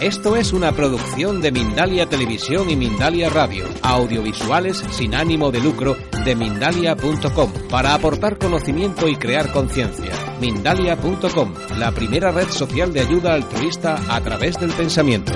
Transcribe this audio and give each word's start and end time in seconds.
Esto 0.00 0.36
es 0.36 0.52
una 0.52 0.70
producción 0.70 1.40
de 1.40 1.50
Mindalia 1.50 2.08
Televisión 2.08 2.70
y 2.70 2.76
Mindalia 2.76 3.30
Radio, 3.30 3.64
audiovisuales 3.82 4.78
sin 4.92 5.12
ánimo 5.12 5.50
de 5.50 5.58
lucro 5.58 5.96
de 6.24 6.36
mindalia.com, 6.36 7.52
para 7.68 7.94
aportar 7.94 8.38
conocimiento 8.38 9.08
y 9.08 9.16
crear 9.16 9.50
conciencia. 9.50 10.12
Mindalia.com, 10.40 11.52
la 11.78 11.90
primera 11.90 12.30
red 12.30 12.46
social 12.46 12.92
de 12.92 13.00
ayuda 13.00 13.34
altruista 13.34 13.98
a 14.08 14.20
través 14.20 14.60
del 14.60 14.70
pensamiento. 14.70 15.32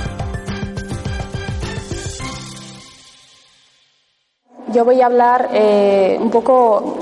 Yo 4.72 4.84
voy 4.84 5.00
a 5.00 5.06
hablar 5.06 5.50
eh, 5.52 6.16
un 6.20 6.30
poco 6.30 6.98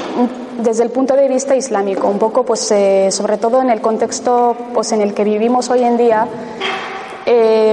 desde 0.62 0.82
el 0.82 0.90
punto 0.90 1.14
de 1.14 1.28
vista 1.28 1.54
islámico, 1.54 2.08
un 2.08 2.18
poco 2.18 2.42
pues 2.42 2.70
eh, 2.72 3.10
sobre 3.10 3.36
todo 3.36 3.60
en 3.60 3.68
el 3.68 3.82
contexto 3.82 4.56
pues 4.72 4.92
en 4.92 5.02
el 5.02 5.12
que 5.12 5.24
vivimos 5.24 5.68
hoy 5.68 5.84
en 5.84 5.98
día 5.98 6.26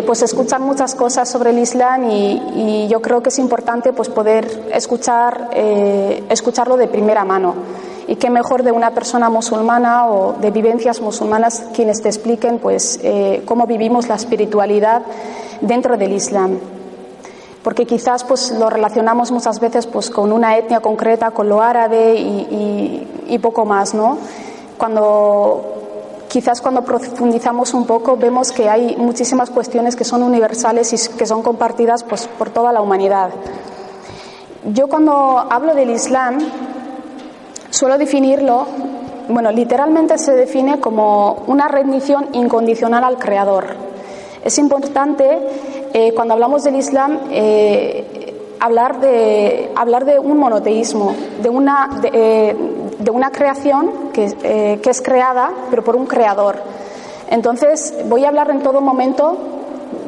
pues 0.04 0.22
escuchan 0.22 0.62
muchas 0.62 0.96
cosas 0.96 1.30
sobre 1.30 1.52
el 1.52 1.60
Islam 1.60 2.10
y, 2.10 2.88
yo 2.90 3.02
creo 3.02 3.22
que 3.22 3.30
es 3.30 3.40
importante 3.40 3.92
pues 3.94 4.10
poder 4.10 4.70
escuchar, 4.74 5.50
eh, 5.54 6.24
escucharlo 6.30 6.78
de 6.78 6.88
primera 6.88 7.26
mano. 7.26 7.56
Y 8.08 8.16
qué 8.16 8.30
mejor 8.30 8.64
de 8.64 8.72
una 8.72 8.92
persona 8.92 9.30
musulmana 9.30 10.08
o 10.08 10.34
de 10.34 10.52
vivencias 10.52 11.02
musulmanas 11.02 11.66
quienes 11.74 12.02
te 12.02 12.08
expliquen 12.08 12.60
pues 12.60 13.00
eh, 13.04 13.44
cómo 13.46 13.68
vivimos 13.68 14.08
la 14.08 14.16
espiritualidad 14.16 15.02
dentro 15.62 15.98
del 15.98 16.14
Islam. 16.14 16.60
Porque 17.64 17.86
quizás 17.86 18.24
pues 18.24 18.52
lo 18.52 18.70
relacionamos 18.70 19.32
muchas 19.32 19.60
veces 19.60 19.86
pues 19.88 20.10
con 20.10 20.32
una 20.32 20.58
etnia 20.58 20.80
concreta, 20.80 21.32
con 21.32 21.50
lo 21.50 21.62
árabe 21.62 22.16
y, 22.16 23.08
y 23.28 23.40
poco 23.40 23.66
más, 23.66 23.94
¿no? 23.94 24.18
Cuando 24.78 25.77
quizás 26.28 26.62
cuando 26.62 26.84
profundizamos 26.84 27.74
un 27.74 27.86
poco 27.86 28.18
vemos 28.18 28.52
que 28.52 28.70
hay 28.70 28.96
muchísimas 28.98 29.50
cuestiones 29.50 29.96
que 29.96 30.04
son 30.04 30.24
universales 30.24 30.94
y 30.94 31.18
que 31.18 31.26
son 31.26 31.42
compartidas 31.42 32.04
pues, 32.04 32.28
por 32.28 32.50
toda 32.50 32.72
la 32.72 32.82
humanidad. 32.82 33.32
Yo 34.74 34.88
cuando 34.88 35.14
hablo 35.50 35.74
del 35.74 35.92
Islam 35.92 36.40
suelo 37.70 37.98
definirlo, 37.98 38.66
bueno, 39.30 39.52
literalmente 39.52 40.18
se 40.18 40.34
define 40.34 40.80
como 40.80 41.44
una 41.48 41.68
rendición 41.68 42.28
incondicional 42.34 43.04
al 43.04 43.18
Creador. 43.18 43.76
Es 44.44 44.58
importante 44.58 45.40
eh, 45.94 46.14
cuando 46.14 46.34
hablamos 46.34 46.64
del 46.64 46.76
Islam 46.76 47.20
eh, 47.30 48.36
hablar, 48.60 49.00
de, 49.00 49.72
hablar 49.76 50.06
de 50.06 50.20
un 50.20 50.38
monoteísmo, 50.38 51.16
de 51.42 51.50
una, 51.50 51.90
eh, 52.04 52.56
de 53.00 53.12
una 53.12 53.32
creación 53.32 54.12
que, 54.14 54.36
eh, 54.44 54.80
que, 54.82 54.90
es 54.90 55.02
creada, 55.02 55.52
pero 55.70 55.84
por 55.84 55.96
un 55.96 56.06
creador. 56.06 56.58
Entonces, 57.30 57.94
voy 58.06 58.26
a 58.26 58.30
hablar 58.30 58.50
en 58.50 58.62
todo 58.62 58.82
momento, 58.82 59.38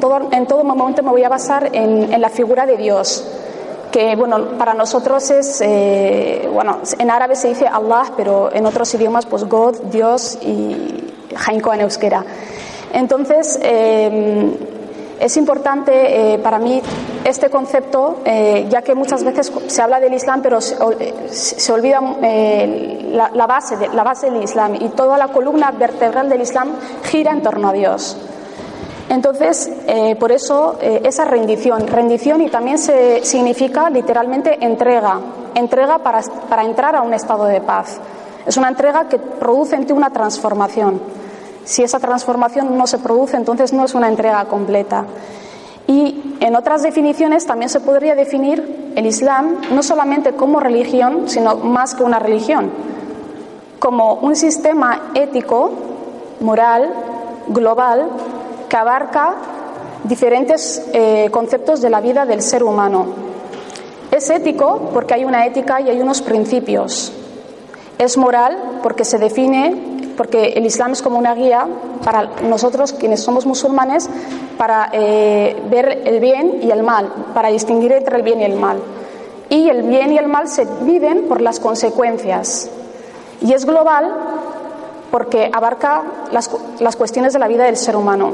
todo, 0.00 0.28
en 0.32 0.46
todo 0.46 0.64
momento 0.64 1.02
me 1.02 1.10
voy 1.10 1.24
a 1.24 1.28
basar 1.28 1.70
en, 1.72 2.12
en 2.12 2.20
la 2.20 2.28
figura 2.28 2.66
de 2.66 2.76
Dios, 2.76 3.24
que 3.90 4.16
bueno, 4.16 4.56
para 4.58 4.74
nosotros 4.74 5.30
es, 5.30 5.60
eh, 5.60 6.48
bueno, 6.52 6.78
en 6.98 7.10
árabe 7.10 7.36
se 7.36 7.48
dice 7.48 7.66
Allah, 7.66 8.12
pero 8.16 8.50
en 8.52 8.66
otros 8.66 8.92
idiomas, 8.94 9.26
pues 9.26 9.44
God, 9.44 9.76
Dios 9.90 10.38
y 10.42 11.04
Jainko 11.34 11.72
en 11.74 11.80
euskera. 11.82 12.24
Entonces, 12.92 13.58
eh, 13.62 14.56
es 15.20 15.36
importante 15.36 16.34
eh, 16.34 16.38
para 16.38 16.58
mí 16.58 16.80
este 17.24 17.50
concepto, 17.50 18.20
eh, 18.24 18.66
ya 18.70 18.82
que 18.82 18.94
muchas 18.94 19.24
veces 19.24 19.52
se 19.66 19.82
habla 19.82 20.00
del 20.00 20.14
Islam, 20.14 20.40
pero 20.42 20.60
se, 20.60 20.76
se 21.28 21.72
olvida 21.72 22.00
eh, 22.22 23.10
la, 23.12 23.46
base 23.46 23.76
la 23.92 24.02
base 24.02 24.30
del 24.30 24.42
Islam 24.42 24.76
y 24.76 24.88
toda 24.90 25.18
la 25.18 25.28
columna 25.28 25.70
vertebral 25.70 26.28
del 26.28 26.40
Islam 26.42 26.70
gira 27.04 27.32
en 27.32 27.42
torno 27.42 27.68
a 27.68 27.72
Dios. 27.72 28.16
Entonces, 29.08 29.70
eh, 29.88 30.14
por 30.16 30.30
eso 30.30 30.78
esa 30.80 31.24
rendición, 31.24 31.88
rendición 31.88 32.40
y 32.42 32.48
también 32.48 32.78
se 32.78 33.24
significa 33.24 33.90
literalmente 33.90 34.64
entrega, 34.64 35.20
entrega 35.54 35.98
para, 35.98 36.22
para 36.48 36.64
entrar 36.64 36.94
a 36.94 37.02
un 37.02 37.12
estado 37.12 37.44
de 37.46 37.60
paz. 37.60 37.98
Es 38.46 38.56
una 38.56 38.68
entrega 38.68 39.08
que 39.08 39.18
produce 39.18 39.76
en 39.76 39.86
ti 39.86 39.92
una 39.92 40.10
transformación. 40.10 41.00
Si 41.64 41.82
esa 41.82 41.98
transformación 41.98 42.78
no 42.78 42.86
se 42.86 42.98
produce, 42.98 43.36
entonces 43.36 43.72
no 43.72 43.84
es 43.84 43.94
una 43.94 44.08
entrega 44.08 44.44
completa. 44.46 45.04
Y 45.90 46.36
en 46.38 46.54
otras 46.54 46.84
definiciones 46.84 47.46
también 47.46 47.68
se 47.68 47.80
podría 47.80 48.14
definir 48.14 48.92
el 48.94 49.06
Islam 49.06 49.56
no 49.72 49.82
solamente 49.82 50.34
como 50.34 50.60
religión, 50.60 51.28
sino 51.28 51.56
más 51.56 51.96
que 51.96 52.04
una 52.04 52.20
religión, 52.20 52.70
como 53.80 54.14
un 54.14 54.36
sistema 54.36 55.10
ético, 55.16 55.72
moral, 56.38 56.94
global, 57.48 58.08
que 58.68 58.76
abarca 58.76 59.34
diferentes 60.04 60.80
eh, 60.92 61.28
conceptos 61.32 61.80
de 61.80 61.90
la 61.90 62.00
vida 62.00 62.24
del 62.24 62.42
ser 62.42 62.62
humano. 62.62 63.06
Es 64.12 64.30
ético 64.30 64.90
porque 64.94 65.14
hay 65.14 65.24
una 65.24 65.44
ética 65.44 65.80
y 65.80 65.90
hay 65.90 66.00
unos 66.00 66.22
principios. 66.22 67.12
Es 67.98 68.16
moral 68.16 68.78
porque 68.84 69.04
se 69.04 69.18
define 69.18 69.89
porque 70.20 70.48
el 70.48 70.66
Islam 70.66 70.92
es 70.92 71.00
como 71.00 71.18
una 71.18 71.34
guía 71.34 71.66
para 72.04 72.24
nosotros, 72.42 72.92
quienes 72.92 73.22
somos 73.22 73.46
musulmanes, 73.46 74.10
para 74.58 74.90
eh, 74.92 75.56
ver 75.70 76.02
el 76.04 76.20
bien 76.20 76.58
y 76.60 76.70
el 76.70 76.82
mal, 76.82 77.10
para 77.32 77.48
distinguir 77.48 77.92
entre 77.92 78.18
el 78.18 78.22
bien 78.22 78.38
y 78.42 78.44
el 78.44 78.56
mal. 78.56 78.82
Y 79.48 79.70
el 79.70 79.82
bien 79.82 80.12
y 80.12 80.18
el 80.18 80.28
mal 80.28 80.46
se 80.48 80.66
viven 80.82 81.26
por 81.26 81.40
las 81.40 81.58
consecuencias. 81.58 82.68
Y 83.40 83.54
es 83.54 83.64
global 83.64 84.12
porque 85.10 85.50
abarca 85.50 86.02
las, 86.32 86.50
las 86.80 86.96
cuestiones 86.96 87.32
de 87.32 87.38
la 87.38 87.48
vida 87.48 87.64
del 87.64 87.78
ser 87.78 87.96
humano. 87.96 88.32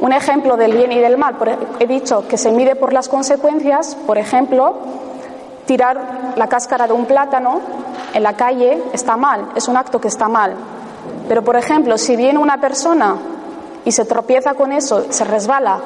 Un 0.00 0.12
ejemplo 0.12 0.56
del 0.56 0.72
bien 0.72 0.90
y 0.90 0.98
del 0.98 1.16
mal, 1.16 1.36
he 1.78 1.86
dicho 1.86 2.26
que 2.26 2.36
se 2.36 2.50
mide 2.50 2.74
por 2.74 2.92
las 2.92 3.08
consecuencias, 3.08 3.94
por 4.04 4.18
ejemplo, 4.18 4.74
tirar 5.64 6.32
la 6.34 6.48
cáscara 6.48 6.88
de 6.88 6.92
un 6.92 7.06
plátano 7.06 7.60
en 8.14 8.24
la 8.24 8.32
calle 8.32 8.82
está 8.92 9.16
mal, 9.16 9.50
es 9.54 9.68
un 9.68 9.76
acto 9.76 10.00
que 10.00 10.08
está 10.08 10.28
mal. 10.28 10.56
Pero, 11.28 11.44
por 11.44 11.56
ejemplo, 11.56 11.98
si 11.98 12.16
viene 12.16 12.38
una 12.38 12.60
persona 12.60 13.16
y 13.84 13.92
se 13.92 14.04
tropieza 14.04 14.54
con 14.54 14.72
eso, 14.72 15.06
se 15.10 15.24
resbala 15.24 15.78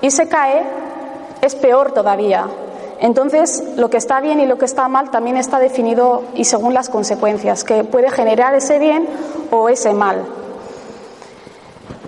y 0.00 0.10
se 0.10 0.28
cae, 0.28 0.62
es 1.42 1.54
peor 1.54 1.92
todavía. 1.92 2.46
Entonces, 3.00 3.62
lo 3.76 3.90
que 3.90 3.98
está 3.98 4.20
bien 4.20 4.40
y 4.40 4.46
lo 4.46 4.58
que 4.58 4.64
está 4.64 4.88
mal 4.88 5.10
también 5.10 5.36
está 5.36 5.58
definido 5.60 6.24
y 6.34 6.44
según 6.44 6.74
las 6.74 6.88
consecuencias, 6.88 7.62
que 7.62 7.84
puede 7.84 8.10
generar 8.10 8.54
ese 8.54 8.78
bien 8.78 9.06
o 9.50 9.68
ese 9.68 9.92
mal. 9.92 10.24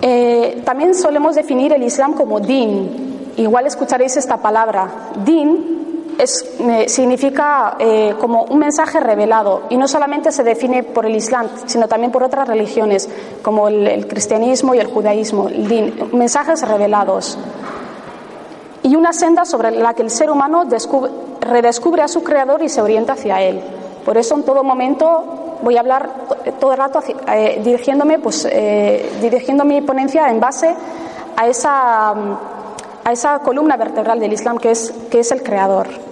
Eh, 0.02 0.62
también 0.64 0.94
solemos 0.94 1.34
definir 1.34 1.72
el 1.72 1.82
Islam 1.82 2.14
como 2.14 2.40
din. 2.40 3.32
Igual 3.36 3.66
escucharéis 3.66 4.16
esta 4.16 4.38
palabra. 4.38 4.90
Din 5.24 5.79
significa 6.26 7.76
eh, 7.78 8.14
como 8.20 8.44
un 8.44 8.58
mensaje 8.58 9.00
revelado 9.00 9.62
y 9.70 9.76
no 9.76 9.88
solamente 9.88 10.32
se 10.32 10.42
define 10.42 10.82
por 10.82 11.06
el 11.06 11.16
Islam, 11.16 11.48
sino 11.66 11.88
también 11.88 12.12
por 12.12 12.22
otras 12.22 12.48
religiones 12.48 13.08
como 13.42 13.68
el, 13.68 14.06
cristianismo 14.06 14.74
y 14.74 14.78
el 14.78 14.86
judaísmo, 14.86 15.48
mensajes 16.12 16.66
revelados. 16.66 17.38
Y 18.82 18.96
una 18.96 19.12
senda 19.12 19.44
sobre 19.44 19.70
la 19.70 19.94
que 19.94 20.02
el 20.02 20.10
ser 20.10 20.30
humano 20.30 20.64
descubre, 20.64 21.10
redescubre 21.40 22.02
a 22.02 22.08
su 22.08 22.22
creador 22.22 22.62
y 22.62 22.68
se 22.68 22.80
orienta 22.80 23.12
hacia 23.12 23.40
él. 23.42 23.60
Por 24.04 24.16
eso 24.16 24.34
en 24.34 24.42
todo 24.42 24.64
momento 24.64 25.58
voy 25.62 25.76
a 25.76 25.80
hablar 25.80 26.10
todo 26.58 26.72
el 26.72 26.78
rato 26.78 27.02
eh, 27.28 27.60
dirigiéndome, 27.62 28.18
pues, 28.18 28.46
eh, 28.50 29.12
dirigiendo 29.20 29.64
mi 29.64 29.80
ponencia 29.82 30.28
en 30.30 30.40
base 30.40 30.74
a 31.36 31.46
esa, 31.46 32.10
a 32.10 33.12
esa 33.12 33.38
columna 33.40 33.76
vertebral 33.76 34.18
del 34.20 34.32
Islam 34.32 34.58
que 34.58 34.70
es, 34.70 34.92
que 35.10 35.20
es 35.20 35.30
el 35.32 35.42
creador. 35.42 36.09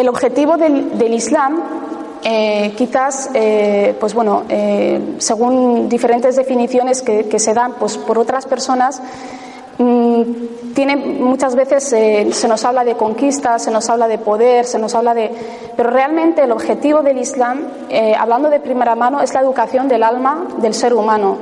El 0.00 0.08
objetivo 0.08 0.56
del, 0.56 1.12
Islam, 1.12 1.60
eh, 2.24 2.72
quizás, 2.74 3.28
eh, 3.34 3.94
pues 4.00 4.14
bueno, 4.14 4.44
eh, 4.48 5.16
según 5.18 5.90
diferentes 5.90 6.36
definiciones 6.36 7.02
que, 7.02 7.38
se 7.38 7.52
dan 7.52 7.74
pues, 7.74 7.98
por 7.98 8.18
otras 8.18 8.46
personas, 8.46 9.02
mmm, 9.76 10.22
tiene 10.74 10.96
muchas 10.96 11.54
veces 11.54 11.84
se 11.84 12.48
nos 12.48 12.64
habla 12.64 12.82
de 12.82 12.94
conquista, 12.94 13.58
se 13.58 13.70
nos 13.70 13.90
habla 13.90 14.08
de 14.08 14.16
poder, 14.16 14.64
se 14.64 14.78
nos 14.78 14.94
habla 14.94 15.12
de. 15.12 15.32
Pero 15.76 15.90
realmente 15.90 16.44
el 16.44 16.52
objetivo 16.52 17.02
del 17.02 17.18
Islam, 17.18 17.66
hablando 18.18 18.48
de 18.48 18.60
primera 18.60 18.94
mano, 18.94 19.20
es 19.20 19.34
la 19.34 19.40
educación 19.40 19.86
del 19.86 20.02
alma 20.02 20.46
del 20.62 20.72
ser 20.72 20.94
humano. 20.94 21.36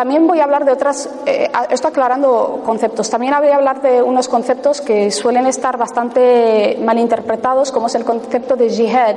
También 0.00 0.26
voy 0.26 0.40
a 0.40 0.44
hablar 0.44 0.64
de 0.64 0.72
otras, 0.72 1.10
eh, 1.26 1.50
esto 1.68 1.88
aclarando 1.88 2.62
conceptos, 2.64 3.10
también 3.10 3.34
voy 3.38 3.50
a 3.50 3.56
hablar 3.56 3.82
de 3.82 4.02
unos 4.02 4.28
conceptos 4.28 4.80
que 4.80 5.10
suelen 5.10 5.44
estar 5.44 5.76
bastante 5.76 6.78
mal 6.82 6.98
interpretados, 6.98 7.70
como 7.70 7.88
es 7.88 7.94
el 7.96 8.06
concepto 8.06 8.56
de 8.56 8.70
jihad. 8.70 9.16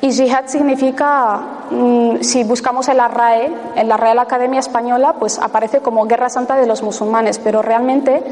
Y 0.00 0.10
jihad 0.10 0.46
significa, 0.46 1.66
mmm, 1.70 2.22
si 2.22 2.44
buscamos 2.44 2.88
en 2.88 2.96
la 2.96 3.08
RAE, 3.08 3.52
en 3.76 3.88
la 3.88 3.98
Real 3.98 4.18
Academia 4.20 4.58
Española, 4.58 5.16
pues 5.18 5.38
aparece 5.38 5.80
como 5.80 6.06
Guerra 6.06 6.30
Santa 6.30 6.56
de 6.56 6.66
los 6.66 6.82
Musulmanes, 6.82 7.38
pero 7.38 7.60
realmente 7.60 8.22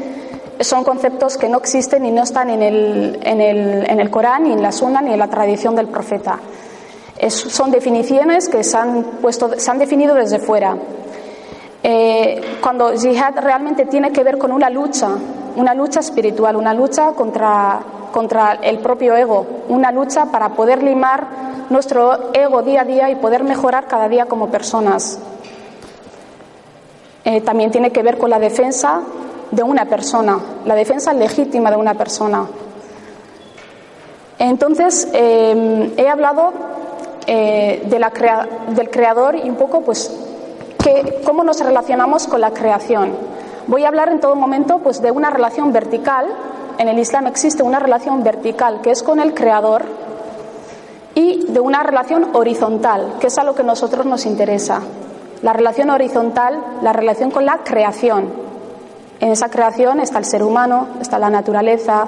son 0.61 0.83
conceptos 0.83 1.37
que 1.37 1.49
no 1.49 1.59
existen 1.59 2.03
y 2.03 2.09
no 2.09 2.23
están 2.23 2.49
en 2.49 2.63
el, 2.63 3.19
en 3.21 3.41
el, 3.41 3.87
en 3.87 3.99
el 3.99 4.09
Corán, 4.09 4.45
ni 4.45 4.53
en 4.53 4.63
la 4.63 4.71
Sunna, 4.71 5.03
ni 5.03 5.13
en 5.13 5.19
la 5.19 5.27
tradición 5.27 5.75
del 5.75 5.87
profeta. 5.87 6.39
son 7.27 7.69
definiciones 7.69 8.49
que 8.49 8.63
se 8.63 8.75
han, 8.75 9.03
puesto, 9.21 9.51
se 9.59 9.69
han 9.69 9.77
definido 9.77 10.15
desde 10.15 10.39
fuera. 10.39 10.75
Eh, 11.83 12.57
cuando 12.61 12.91
jihad 12.91 13.35
realmente 13.39 13.85
tiene 13.85 14.11
que 14.11 14.23
ver 14.23 14.37
con 14.37 14.51
una 14.51 14.69
lucha, 14.69 15.09
una 15.55 15.73
lucha 15.73 15.99
espiritual, 15.99 16.55
una 16.55 16.73
lucha 16.73 17.11
contra, 17.11 17.79
contra 18.11 18.53
el 18.53 18.79
propio 18.79 19.15
ego, 19.15 19.45
una 19.69 19.91
lucha 19.91 20.25
para 20.25 20.49
poder 20.49 20.83
limar 20.83 21.27
nuestro 21.69 22.33
ego 22.33 22.61
día 22.63 22.81
a 22.81 22.85
día 22.85 23.09
y 23.09 23.15
poder 23.15 23.43
mejorar 23.43 23.87
cada 23.87 24.09
día 24.09 24.25
como 24.25 24.49
personas. 24.49 25.19
Eh, 27.25 27.41
también 27.41 27.71
tiene 27.71 27.91
que 27.91 28.03
ver 28.03 28.17
con 28.17 28.29
la 28.29 28.39
defensa 28.39 29.01
de 29.51 29.63
una 29.63 29.85
persona, 29.85 30.39
la 30.65 30.75
defensa 30.75 31.13
legítima 31.13 31.69
de 31.69 31.77
una 31.77 31.93
persona. 31.93 32.47
Entonces, 34.39 35.07
eh, 35.13 35.93
he 35.97 36.07
hablado 36.07 36.53
eh, 37.25 37.83
de 37.85 37.99
la 37.99 38.11
del 38.69 38.89
creador 38.89 39.35
y 39.35 39.49
un 39.49 39.55
poco, 39.55 39.81
pues, 39.81 40.26
cómo 41.25 41.43
nos 41.43 41.59
relacionamos 41.59 42.27
con 42.27 42.41
la 42.41 42.51
creación. 42.51 43.15
Voy 43.67 43.83
a 43.83 43.89
hablar 43.89 44.09
en 44.09 44.19
todo 44.19 44.35
momento, 44.35 44.79
pues, 44.79 45.01
de 45.01 45.11
una 45.11 45.29
relación 45.29 45.73
vertical. 45.73 46.27
En 46.77 46.87
el 46.87 46.99
Islam 46.99 47.27
existe 47.27 47.63
una 47.63 47.79
relación 47.79 48.23
vertical 48.23 48.81
que 48.81 48.91
es 48.91 49.03
con 49.03 49.19
el 49.19 49.33
creador 49.33 49.83
y 51.15 51.45
de 51.47 51.59
una 51.59 51.83
relación 51.83 52.29
horizontal, 52.33 53.15
que 53.19 53.27
es 53.27 53.37
a 53.37 53.43
lo 53.43 53.55
que 53.55 53.63
a 53.63 53.65
nosotros 53.65 54.05
nos 54.05 54.25
interesa. 54.25 54.81
La 55.41 55.53
relación 55.53 55.89
horizontal, 55.89 56.63
la 56.81 56.93
relación 56.93 57.31
con 57.31 57.45
la 57.45 57.59
creación. 57.63 58.31
En 59.19 59.31
esa 59.31 59.49
creación 59.49 59.99
está 59.99 60.19
el 60.19 60.25
ser 60.25 60.43
humano, 60.43 60.87
está 61.01 61.17
la 61.17 61.29
naturaleza, 61.29 62.07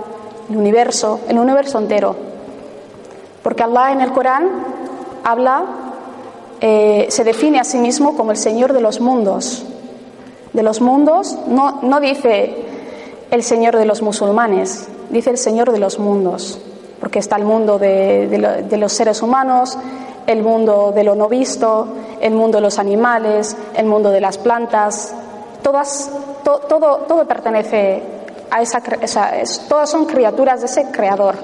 el 0.50 0.58
universo, 0.58 1.22
el 1.28 1.40
universo 1.40 1.80
entero. 1.80 2.16
Porque 3.42 3.64
Allah 3.64 3.92
en 3.92 4.02
el 4.02 4.12
Corán 4.12 4.48
habla, 5.24 5.64
eh, 6.62 7.08
se 7.10 7.24
define 7.24 7.60
a 7.60 7.64
sí 7.64 7.78
mismo 7.78 8.16
como 8.16 8.32
el 8.32 8.38
Señor 8.38 8.74
de 8.74 8.82
los 8.82 9.00
mundos. 9.00 9.66
De 10.54 10.64
los 10.64 10.82
mundos 10.82 11.38
no, 11.48 11.80
no 11.82 12.00
dice 12.00 12.56
el 13.32 13.44
Señor 13.44 13.78
de 13.78 13.86
los 13.86 14.02
musulmanes, 14.02 14.88
dice 15.10 15.30
el 15.30 15.38
Señor 15.38 15.72
de 15.72 15.80
los 15.80 16.00
mundos, 16.00 16.60
porque 17.00 17.20
está 17.20 17.36
el 17.36 17.46
mundo 17.46 17.78
de, 17.78 18.66
de 18.68 18.78
los 18.78 18.92
seres 18.92 19.22
humanos, 19.22 19.78
el 20.26 20.44
mundo 20.44 20.92
de 20.94 21.04
lo 21.04 21.16
no 21.16 21.28
visto, 21.28 21.88
el 22.22 22.34
mundo 22.34 22.58
de 22.58 22.62
los 22.62 22.80
animales, 22.80 23.56
el 23.76 23.86
mundo 23.86 24.12
de 24.12 24.22
las 24.22 24.38
plantas, 24.38 25.14
todas, 25.62 26.12
todo, 26.44 26.98
todo 27.08 27.26
pertenece 27.26 28.04
a 28.52 28.62
esa, 28.62 28.82
todas 29.68 29.90
son 29.90 30.06
criaturas 30.06 30.60
de 30.62 30.66
ese 30.68 30.92
creador. 30.92 31.36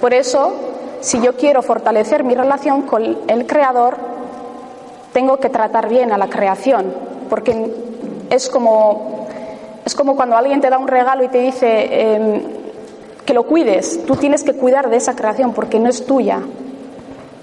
Por 0.00 0.14
eso, 0.14 0.52
si 1.00 1.20
yo 1.20 1.36
quiero 1.36 1.62
fortalecer 1.62 2.24
mi 2.24 2.34
relación 2.34 2.82
con 2.82 3.18
el 3.26 3.46
creador, 3.46 3.96
tengo 5.12 5.38
que 5.38 5.48
tratar 5.48 5.88
bien 5.88 6.12
a 6.12 6.18
la 6.18 6.28
creación, 6.28 6.92
porque 7.28 7.72
es 8.30 8.48
como, 8.48 9.26
es 9.84 9.94
como 9.94 10.16
cuando 10.16 10.36
alguien 10.36 10.60
te 10.60 10.70
da 10.70 10.78
un 10.78 10.88
regalo 10.88 11.22
y 11.24 11.28
te 11.28 11.38
dice 11.38 12.14
em, 12.14 12.42
que 13.24 13.34
lo 13.34 13.46
cuides, 13.46 14.04
tú 14.06 14.16
tienes 14.16 14.42
que 14.42 14.54
cuidar 14.54 14.90
de 14.90 14.96
esa 14.96 15.14
creación 15.14 15.52
porque 15.52 15.78
no 15.78 15.88
es 15.88 16.06
tuya, 16.06 16.40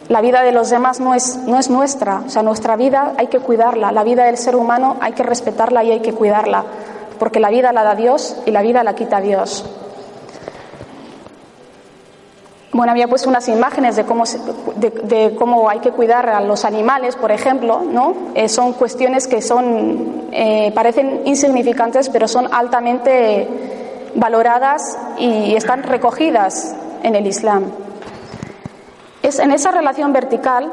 la 0.10 0.21
vida 0.21 0.42
de 0.42 0.51
los 0.51 0.71
demás 0.71 1.00
no 1.00 1.13
es, 1.13 1.38
no 1.45 1.60
es 1.60 1.69
nuestra, 1.69 2.24
o 2.25 2.30
sea, 2.30 2.42
nuestra 2.42 2.75
vida 2.75 3.13
hay 3.18 3.27
que 3.27 3.39
cuidarla, 3.39 3.92
la 3.92 4.04
vida 4.04 4.25
del 4.25 4.38
ser 4.38 4.56
humano 4.56 4.98
hay 5.01 5.13
que 5.13 5.21
respetarla 5.21 5.83
y 5.83 5.92
hay 5.92 6.00
que 6.00 6.13
cuidarla, 6.13 6.63
porque 7.19 7.39
la 7.39 7.50
vida 7.50 7.71
la 7.71 7.83
da 7.83 7.94
Dios 7.94 8.36
y 8.48 8.51
la 8.51 8.63
vida 8.63 8.83
la 8.83 8.95
quita 8.95 9.21
Dios. 9.21 9.63
Bueno, 12.80 12.94
había 12.94 13.10
puesto 13.10 13.28
unas 13.28 13.50
imágenes 13.50 13.98
de 13.98 14.06
cómo, 14.06 14.24
de, 14.78 15.36
cómo 15.38 15.70
hay 15.70 15.80
que 15.80 15.92
cuidar 15.92 16.30
a 16.30 16.40
los 16.40 16.64
animales, 16.64 17.18
por 17.18 17.30
ejemplo, 17.30 17.81
¿no? 17.81 18.16
Eh, 18.36 18.48
son 18.48 18.72
cuestiones 18.72 19.28
que 19.28 19.42
son, 19.42 20.30
eh, 20.31 20.72
parecen 20.74 21.24
insignificantes, 21.26 22.08
pero 22.08 22.30
son 22.30 22.48
altamente 22.54 23.50
valoradas 24.16 24.98
y 25.18 25.56
están 25.56 25.84
recogidas 25.84 26.74
en 27.04 27.16
el 27.16 27.28
Islam. 27.28 27.66
Es 29.24 29.40
en 29.40 29.52
esa 29.52 29.72
relación 29.72 30.14
vertical 30.14 30.72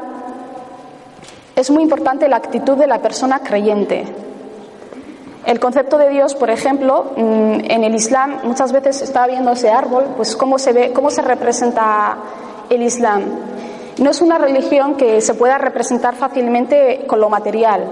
es 1.57 1.69
muy 1.69 1.83
importante 1.83 2.29
la 2.29 2.37
actitud 2.37 2.77
de 2.77 2.87
la 2.87 2.99
persona 2.99 3.39
creyente. 3.39 4.05
El 5.47 5.61
concepto 5.61 5.97
de 5.97 6.09
Dios, 6.09 6.35
por 6.35 6.49
ejemplo, 6.49 7.13
mm, 7.15 7.71
en 7.71 7.83
el 7.85 7.95
Islam 7.95 8.41
muchas 8.43 8.73
veces 8.73 9.01
está 9.01 9.25
viendo 9.27 9.51
ese 9.51 9.69
árbol, 9.69 10.03
pues 10.17 10.35
cómo 10.35 10.59
se 10.59 10.73
ve, 10.73 10.91
cómo 10.91 11.09
se 11.09 11.21
representa 11.21 12.17
el 12.69 12.83
Islam. 12.83 13.23
No 13.97 14.09
es 14.09 14.21
una 14.21 14.39
religión 14.39 14.95
que 14.95 15.21
se 15.21 15.35
pueda 15.35 15.57
representar 15.57 16.15
fácilmente 16.15 17.05
con 17.07 17.21
lo 17.21 17.29
material. 17.29 17.85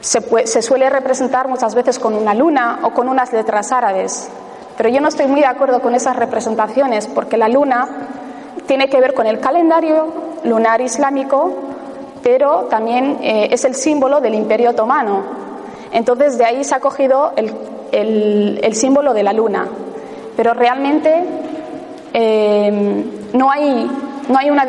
Se, 0.00 0.20
se 0.46 0.60
suele 0.60 0.90
representar 0.90 1.48
muchas 1.48 1.74
veces 1.74 1.98
con 1.98 2.14
una 2.14 2.34
luna 2.34 2.80
o 2.82 2.90
con 2.90 3.08
unas 3.08 3.32
letras 3.32 3.72
árabes. 3.72 4.28
Pero 4.76 4.90
yo 4.90 5.00
no 5.00 5.08
estoy 5.08 5.28
muy 5.28 5.40
de 5.40 5.46
acuerdo 5.46 5.80
con 5.80 5.94
esas 5.94 6.14
representaciones 6.14 7.06
porque 7.06 7.38
la 7.38 7.48
luna 7.48 7.88
tiene 8.66 8.90
que 8.90 9.00
ver 9.00 9.14
con 9.14 9.26
el 9.26 9.40
calendario 9.40 10.08
lunar 10.44 10.82
islámico, 10.82 11.54
pero 12.22 12.64
también 12.64 13.16
eh, 13.22 13.48
es 13.50 13.64
el 13.64 13.74
símbolo 13.74 14.20
del 14.20 14.34
Imperio 14.34 14.72
Otomano. 14.72 15.37
Entonces 15.92 16.38
de 16.38 16.44
ahí 16.44 16.64
se 16.64 16.74
ha 16.74 16.80
cogido 16.80 17.32
el, 17.36 18.74
símbolo 18.74 19.14
de 19.14 19.22
la 19.22 19.32
luna. 19.32 19.66
Pero 20.36 20.54
realmente 20.54 21.24
eh, 22.12 23.04
no, 23.32 23.50
hay, 23.50 23.90
no, 24.28 24.38
hay 24.38 24.50
una 24.50 24.64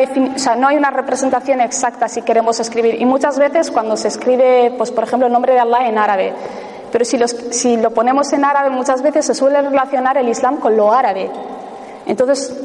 no 0.57 0.67
hay 0.67 0.77
una 0.77 0.91
representación 0.91 1.61
exacta 1.61 2.07
si 2.07 2.21
queremos 2.21 2.59
escribir. 2.59 3.01
Y 3.01 3.05
muchas 3.05 3.37
veces 3.37 3.71
cuando 3.71 3.97
se 3.97 4.07
escribe, 4.07 4.73
pues 4.77 4.91
por 4.91 5.03
ejemplo, 5.03 5.27
el 5.27 5.33
nombre 5.33 5.53
de 5.53 5.59
Allah 5.59 5.87
en 5.87 5.97
árabe, 5.97 6.33
pero 6.91 7.05
si, 7.05 7.17
si 7.51 7.77
lo 7.77 7.91
ponemos 7.91 8.31
en 8.33 8.45
árabe 8.45 8.69
muchas 8.69 9.01
veces 9.01 9.25
se 9.25 9.35
suele 9.35 9.61
relacionar 9.61 10.17
el 10.17 10.29
Islam 10.29 10.57
con 10.57 10.75
lo 10.75 10.91
árabe. 10.91 11.29
Entonces 12.07 12.55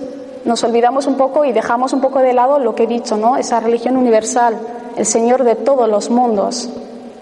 nos 0.44 0.62
olvidamos 0.62 1.06
un 1.06 1.16
poco 1.16 1.44
y 1.44 1.52
dejamos 1.52 1.92
un 1.92 2.00
poco 2.00 2.20
de 2.20 2.32
lado 2.32 2.58
lo 2.58 2.74
que 2.74 2.84
he 2.84 2.86
dicho, 2.86 3.16
¿no? 3.16 3.36
Esa 3.36 3.60
religión 3.60 3.96
universal, 3.96 4.58
el 4.96 5.06
Señor 5.06 5.44
de 5.44 5.54
todos 5.54 5.88
los 5.88 6.10
mundos, 6.10 6.70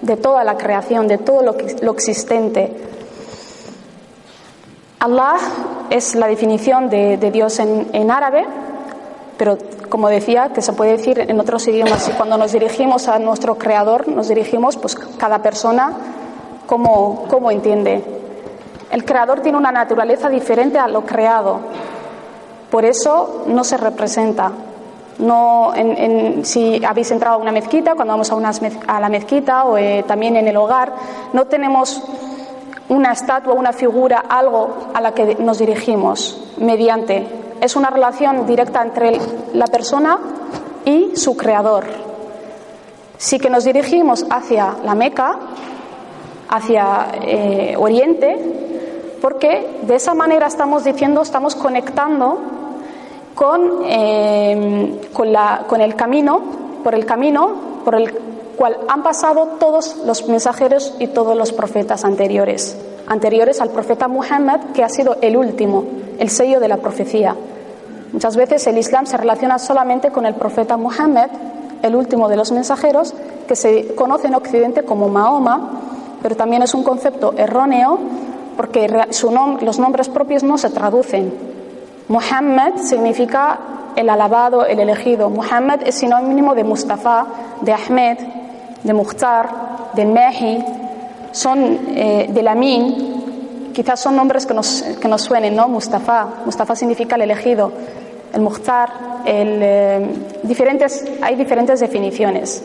de 0.02 0.16
toda 0.16 0.44
la 0.44 0.56
creación, 0.56 1.08
de 1.08 1.18
todo 1.18 1.42
lo, 1.42 1.56
lo 1.80 1.92
existente. 1.92 2.70
Allah 5.02 5.34
es 5.90 6.14
la 6.14 6.28
definición 6.28 6.88
de, 6.88 7.16
Dios 7.32 7.58
en, 7.58 8.10
árabe, 8.10 8.46
pero 9.36 9.58
como 9.88 10.08
decía, 10.08 10.50
que 10.54 10.62
se 10.62 10.72
puede 10.74 10.92
decir 10.92 11.18
en 11.18 11.40
otros 11.40 11.66
idiomas. 11.66 12.08
Y 12.08 12.12
cuando 12.12 12.36
nos 12.36 12.52
dirigimos 12.52 13.08
a 13.08 13.18
nuestro 13.18 13.56
Creador, 13.58 14.06
nos 14.06 14.28
dirigimos, 14.28 14.76
pues 14.76 14.94
cada 14.94 15.42
persona 15.42 15.92
como, 16.66 17.24
como 17.28 17.50
entiende. 17.50 18.04
El 18.92 19.04
Creador 19.04 19.40
tiene 19.40 19.58
una 19.58 19.72
naturaleza 19.72 20.28
diferente 20.28 20.78
a 20.78 20.86
lo 20.86 21.02
creado. 21.02 21.58
Por 22.70 22.84
eso 22.84 23.42
no 23.48 23.64
se 23.64 23.76
representa. 23.76 24.52
No, 25.18 25.72
si 26.42 26.84
habéis 26.84 27.10
entrado 27.10 27.36
a 27.36 27.38
una 27.38 27.52
mezquita, 27.52 27.94
cuando 27.94 28.14
vamos 28.14 28.32
a, 28.32 28.94
a 28.94 29.00
la 29.00 29.08
mezquita 29.08 29.64
o 29.64 29.76
eh, 29.76 30.04
también 30.06 30.36
en 30.36 30.48
el 30.48 30.56
hogar, 30.56 30.92
no 31.32 31.46
tenemos 31.46 32.02
una 32.88 33.12
estatua, 33.12 33.54
una 33.54 33.72
figura, 33.72 34.24
algo 34.28 34.88
a 34.92 35.00
la 35.00 35.12
que 35.12 35.36
nos 35.36 35.58
dirigimos 35.58 36.52
mediante. 36.58 37.26
Es 37.60 37.76
una 37.76 37.90
relación 37.90 38.46
directa 38.46 38.82
entre 38.82 39.18
la 39.54 39.66
persona 39.66 40.18
y 40.84 41.16
su 41.16 41.36
creador. 41.36 41.84
Sí 43.16 43.38
que 43.38 43.50
nos 43.50 43.64
dirigimos 43.64 44.26
hacia 44.28 44.76
la 44.84 44.94
Meca, 44.94 45.38
hacia 46.48 47.06
eh, 47.22 47.76
Oriente, 47.78 48.36
porque 49.22 49.78
de 49.82 49.94
esa 49.94 50.14
manera 50.14 50.48
estamos 50.48 50.84
diciendo, 50.84 51.22
estamos 51.22 51.54
conectando 51.54 52.40
con, 53.34 53.82
la, 55.32 55.64
con 55.66 55.80
el 55.80 55.94
camino, 55.94 56.40
por 56.82 56.94
el 56.94 57.06
camino 57.06 57.72
por 57.84 57.94
el 57.94 58.12
cual 58.56 58.78
han 58.88 59.02
pasado 59.02 59.48
todos 59.58 59.96
los 60.06 60.28
mensajeros 60.28 60.94
y 60.98 61.08
todos 61.08 61.36
los 61.36 61.52
profetas 61.52 62.04
anteriores, 62.04 62.76
anteriores 63.06 63.60
al 63.60 63.70
profeta 63.70 64.08
Muhammad, 64.08 64.60
que 64.74 64.84
ha 64.84 64.88
sido 64.88 65.16
el 65.20 65.36
último, 65.36 65.84
el 66.18 66.30
sello 66.30 66.60
de 66.60 66.68
la 66.68 66.76
profecía. 66.78 67.34
Muchas 68.12 68.36
veces 68.36 68.66
el 68.66 68.78
Islam 68.78 69.06
se 69.06 69.16
relaciona 69.16 69.58
solamente 69.58 70.10
con 70.10 70.26
el 70.26 70.34
profeta 70.34 70.76
Muhammad, 70.76 71.30
el 71.82 71.96
último 71.96 72.28
de 72.28 72.36
los 72.36 72.52
mensajeros, 72.52 73.14
que 73.48 73.56
se 73.56 73.94
conoce 73.94 74.28
en 74.28 74.34
Occidente 74.34 74.84
como 74.84 75.08
Mahoma, 75.08 75.70
pero 76.22 76.36
también 76.36 76.62
es 76.62 76.74
un 76.74 76.84
concepto 76.84 77.34
erróneo 77.36 77.98
porque 78.56 79.06
su 79.10 79.30
los 79.60 79.78
nombres 79.78 80.08
propios 80.08 80.42
no 80.42 80.58
se 80.58 80.70
traducen. 80.70 81.51
Muhammad 82.12 82.76
significa 82.76 83.58
el 83.96 84.10
alabado, 84.10 84.66
el 84.66 84.80
elegido. 84.80 85.30
Muhammad 85.30 85.80
es 85.86 85.94
sinónimo 85.94 86.54
de 86.54 86.62
Mustafa, 86.62 87.24
de 87.62 87.72
Ahmed, 87.72 88.18
de 88.82 88.92
Mukhtar, 88.92 89.48
de 89.94 90.04
Mehi, 90.04 90.62
son 91.30 91.78
eh, 91.96 92.26
del 92.28 92.48
Amin, 92.48 93.70
quizás 93.72 93.98
son 93.98 94.14
nombres 94.14 94.44
que 94.44 94.52
nos, 94.52 94.82
que 95.00 95.08
nos 95.08 95.22
suenen, 95.22 95.56
¿no? 95.56 95.68
Mustafa, 95.68 96.42
Mustafa 96.44 96.76
significa 96.76 97.16
el 97.16 97.22
elegido, 97.22 97.72
el 98.34 98.42
Mukhtar, 98.42 98.90
el, 99.24 100.10
diferentes, 100.42 101.06
hay 101.22 101.34
diferentes 101.36 101.80
definiciones. 101.80 102.62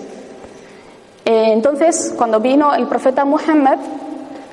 entonces, 1.24 2.14
cuando 2.18 2.42
vino 2.42 2.76
el 2.76 2.86
profeta 2.88 3.24
Muhammad, 3.24 3.80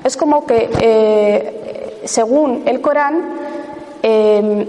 es 0.05 0.15
como 0.15 0.45
que, 0.45 2.01
según 2.05 2.63
el 2.65 2.79
Corán, 2.79 3.44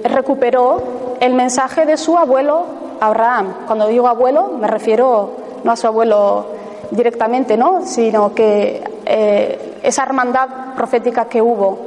recuperó 0.05 0.83
el 1.21 1.35
mensaje 1.35 1.85
de 1.85 1.97
su 1.97 2.17
abuelo 2.17 2.65
Abraham. 3.01 3.55
Cuando 3.67 3.87
digo 3.87 4.09
abuelo, 4.09 4.49
me 4.49 4.67
refiero 4.67 5.31
no 5.65 5.73
a 5.73 5.77
su 5.77 5.87
abuelo 5.87 6.47
directamente, 6.91 7.57
¿no? 7.57 7.85
sino 7.85 8.35
que 8.35 8.83
eh, 9.05 9.79
esa 9.83 10.03
hermandad 10.05 10.75
profética 10.75 11.27
que 11.27 11.43
hubo. 11.43 11.79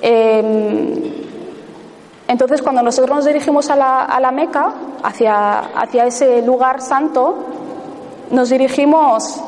Em, 0.00 1.22
entonces, 2.28 2.62
cuando 2.62 2.82
nosotros 2.82 3.16
nos 3.16 3.24
dirigimos 3.26 3.68
a 3.70 3.76
la, 3.76 4.04
a 4.04 4.20
la 4.20 4.30
Meca, 4.30 4.72
hacia, 5.02 5.58
hacia 5.58 6.06
ese 6.06 6.42
lugar 6.42 6.80
santo, 6.80 7.34
nos 8.30 8.48
dirigimos 8.48 9.42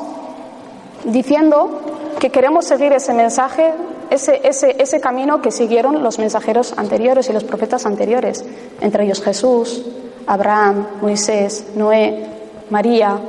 diciendo 1.05 1.81
que 2.19 2.29
queremos 2.29 2.65
seguir 2.65 2.93
ese 2.93 3.13
mensaje, 3.13 3.73
ese, 4.09 4.41
ese, 4.43 4.75
ese 4.79 4.99
camino 4.99 5.41
que 5.41 5.51
siguieron 5.51 6.03
los 6.03 6.19
mensajeros 6.19 6.73
anteriores 6.77 7.29
y 7.29 7.33
los 7.33 7.43
profetas 7.43 7.85
anteriores, 7.85 8.43
entre 8.81 9.05
ellos 9.05 9.21
Jesús, 9.21 9.85
Abraham, 10.27 10.87
Moisés, 11.01 11.67
Noé, 11.75 12.25
María, 12.69 13.19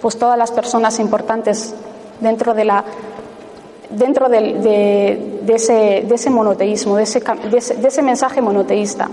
pues 0.00 0.18
todas 0.18 0.38
las 0.38 0.52
personas 0.52 0.98
importantes 1.00 1.74
dentro 2.20 2.54
de 2.54 2.64
la 2.64 2.84
dentro 3.90 4.28
de, 4.28 5.40
ese, 5.48 6.04
de 6.06 6.14
ese, 6.14 6.30
monoteísmo, 6.30 6.96
de 6.96 7.04
ese, 7.04 7.20
de 7.20 7.88
ese, 7.88 8.02
mensaje 8.02 8.42
monoteísta, 8.42 9.08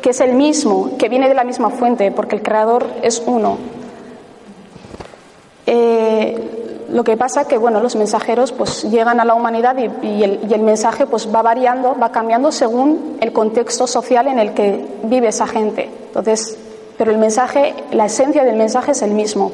que 0.00 0.10
es 0.10 0.20
el 0.20 0.34
mismo, 0.34 0.96
que 0.98 1.08
viene 1.08 1.28
de 1.28 1.34
la 1.34 1.44
misma 1.44 1.70
fuente, 1.70 2.10
porque 2.10 2.34
el 2.34 2.42
creador 2.42 2.84
es 3.02 3.22
uno. 3.24 3.58
Eh, 5.66 6.01
lo 6.92 7.04
que 7.04 7.16
pasa 7.16 7.46
que 7.46 7.56
bueno, 7.56 7.80
los 7.80 7.96
mensajeros 7.96 8.52
pues 8.52 8.82
llegan 8.84 9.18
a 9.18 9.24
la 9.24 9.34
humanidad 9.34 9.76
y, 9.78 10.22
el, 10.22 10.40
y, 10.48 10.52
el, 10.52 10.60
mensaje 10.60 11.06
pues 11.06 11.34
va 11.34 11.40
variando, 11.40 11.96
va 11.98 12.12
cambiando 12.12 12.52
según 12.52 13.16
el 13.20 13.32
contexto 13.32 13.86
social 13.86 14.28
en 14.28 14.38
el 14.38 14.52
que 14.52 14.86
vive 15.04 15.28
esa 15.28 15.46
gente. 15.46 15.88
Entonces, 16.08 16.58
pero 16.98 17.10
el 17.10 17.16
mensaje, 17.16 17.74
la 17.92 18.04
esencia 18.04 18.44
del 18.44 18.56
mensaje 18.56 18.92
es 18.92 19.00
el 19.00 19.12
mismo. 19.12 19.52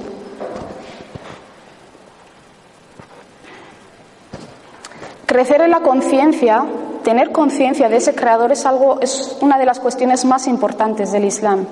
Crecer 5.27 5.61
en 5.61 5.71
la 5.71 5.81
conciencia, 5.81 6.65
tener 7.05 7.31
conciencia 7.31 7.89
de 7.89 7.99
ese 7.99 8.17
creador 8.17 8.51
es 8.51 8.67
algo, 8.67 8.99
es 9.01 9.39
una 9.41 9.59
de 9.59 9.65
las 9.67 9.79
cuestiones 9.79 10.25
más 10.25 10.49
importantes 10.49 11.13
del 11.13 11.25
Islam, 11.25 11.67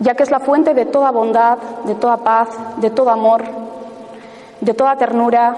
ya 0.00 0.14
que 0.14 0.24
es 0.24 0.32
la 0.32 0.40
fuente 0.40 0.74
de 0.74 0.84
toda 0.84 1.12
bondad, 1.12 1.58
de 1.84 1.94
toda 1.94 2.16
paz, 2.16 2.48
de 2.78 2.90
todo 2.90 3.10
amor, 3.10 3.63
de 4.64 4.74
toda 4.74 4.96
ternura, 4.96 5.56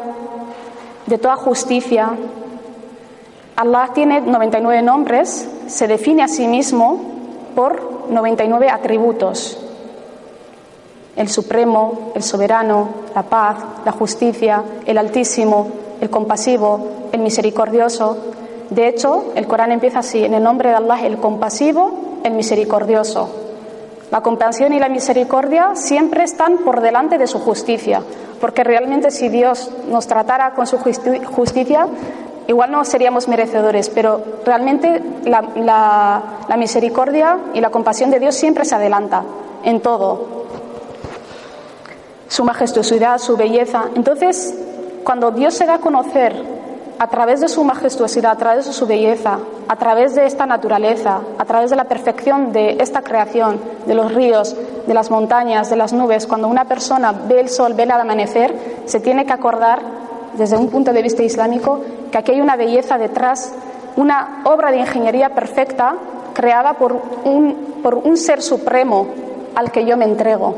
de 1.06 1.18
toda 1.18 1.36
justicia. 1.36 2.10
Allah 3.54 3.90
tiene 3.94 4.20
99 4.20 4.82
nombres, 4.82 5.48
se 5.68 5.86
define 5.86 6.24
a 6.24 6.28
sí 6.28 6.48
mismo 6.48 7.00
por 7.54 8.10
99 8.10 8.68
atributos. 8.68 9.62
El 11.14 11.28
Supremo, 11.28 12.12
el 12.14 12.22
Soberano, 12.22 12.88
la 13.14 13.22
paz, 13.22 13.56
la 13.84 13.92
justicia, 13.92 14.62
el 14.84 14.98
Altísimo, 14.98 15.68
el 16.00 16.10
compasivo, 16.10 17.08
el 17.12 17.20
misericordioso. 17.20 18.18
De 18.68 18.88
hecho, 18.88 19.32
el 19.34 19.46
Corán 19.46 19.72
empieza 19.72 20.00
así, 20.00 20.24
en 20.24 20.34
el 20.34 20.42
nombre 20.42 20.70
de 20.70 20.74
Allah, 20.74 21.06
el 21.06 21.18
compasivo, 21.18 22.20
el 22.24 22.32
misericordioso. 22.32 23.45
La 24.10 24.20
compasión 24.20 24.72
y 24.72 24.78
la 24.78 24.88
misericordia 24.88 25.74
siempre 25.74 26.22
están 26.22 26.58
por 26.58 26.80
delante 26.80 27.18
de 27.18 27.26
su 27.26 27.40
justicia, 27.40 28.02
porque 28.40 28.62
realmente 28.62 29.10
si 29.10 29.28
Dios 29.28 29.70
nos 29.88 30.06
tratara 30.06 30.54
con 30.54 30.66
su 30.66 30.78
justicia, 30.78 31.88
igual 32.46 32.70
no 32.70 32.84
seríamos 32.84 33.26
merecedores, 33.26 33.88
pero 33.88 34.22
realmente 34.44 35.02
la, 35.24 36.22
la 36.48 36.56
misericordia 36.56 37.38
y 37.52 37.60
la 37.60 37.70
compasión 37.70 38.10
de 38.10 38.20
Dios 38.20 38.36
siempre 38.36 38.64
se 38.64 38.76
adelanta 38.76 39.24
en 39.64 39.80
todo. 39.80 40.46
Su 42.28 42.44
majestuosidad, 42.44 43.18
su 43.18 43.36
belleza. 43.36 43.86
Entonces, 43.96 44.54
cuando 45.02 45.32
Dios 45.32 45.54
se 45.54 45.66
da 45.66 45.74
a 45.74 45.78
conocer 45.78 46.34
a 46.98 47.06
través 47.08 47.40
de 47.40 47.48
su 47.48 47.62
majestuosidad, 47.64 48.32
a 48.32 48.36
través 48.36 48.66
de 48.66 48.72
su 48.72 48.86
belleza, 48.86 49.38
a 49.68 49.76
través 49.76 50.14
de 50.14 50.26
esta 50.26 50.46
naturaleza, 50.46 51.20
a 51.38 51.44
través 51.44 51.70
de 51.70 51.76
la 51.76 51.84
perfección 51.84 52.52
de 52.52 52.78
esta 52.80 53.02
creación, 53.02 53.60
de 53.86 53.94
los 53.94 54.14
ríos, 54.14 54.56
de 54.86 54.94
las 54.94 55.10
montañas, 55.10 55.68
de 55.68 55.76
las 55.76 55.92
nubes, 55.92 56.26
cuando 56.26 56.48
una 56.48 56.64
persona 56.64 57.12
ve 57.12 57.40
el 57.40 57.48
sol, 57.48 57.74
ve 57.74 57.82
el 57.82 57.90
amanecer, 57.90 58.54
se 58.86 59.00
tiene 59.00 59.26
que 59.26 59.32
acordar, 59.32 59.80
desde 60.36 60.56
un 60.56 60.68
punto 60.68 60.92
de 60.92 61.02
vista 61.02 61.22
islámico, 61.22 61.80
que 62.10 62.18
aquí 62.18 62.32
hay 62.32 62.40
una 62.40 62.56
belleza 62.56 62.98
detrás, 62.98 63.52
una 63.96 64.42
obra 64.44 64.70
de 64.70 64.78
ingeniería 64.78 65.34
perfecta 65.34 65.94
creada 66.34 66.74
por 66.74 67.00
un, 67.24 67.80
por 67.82 67.94
un 67.94 68.16
ser 68.16 68.42
supremo 68.42 69.06
al 69.54 69.70
que 69.70 69.84
yo 69.84 69.96
me 69.96 70.04
entrego. 70.04 70.54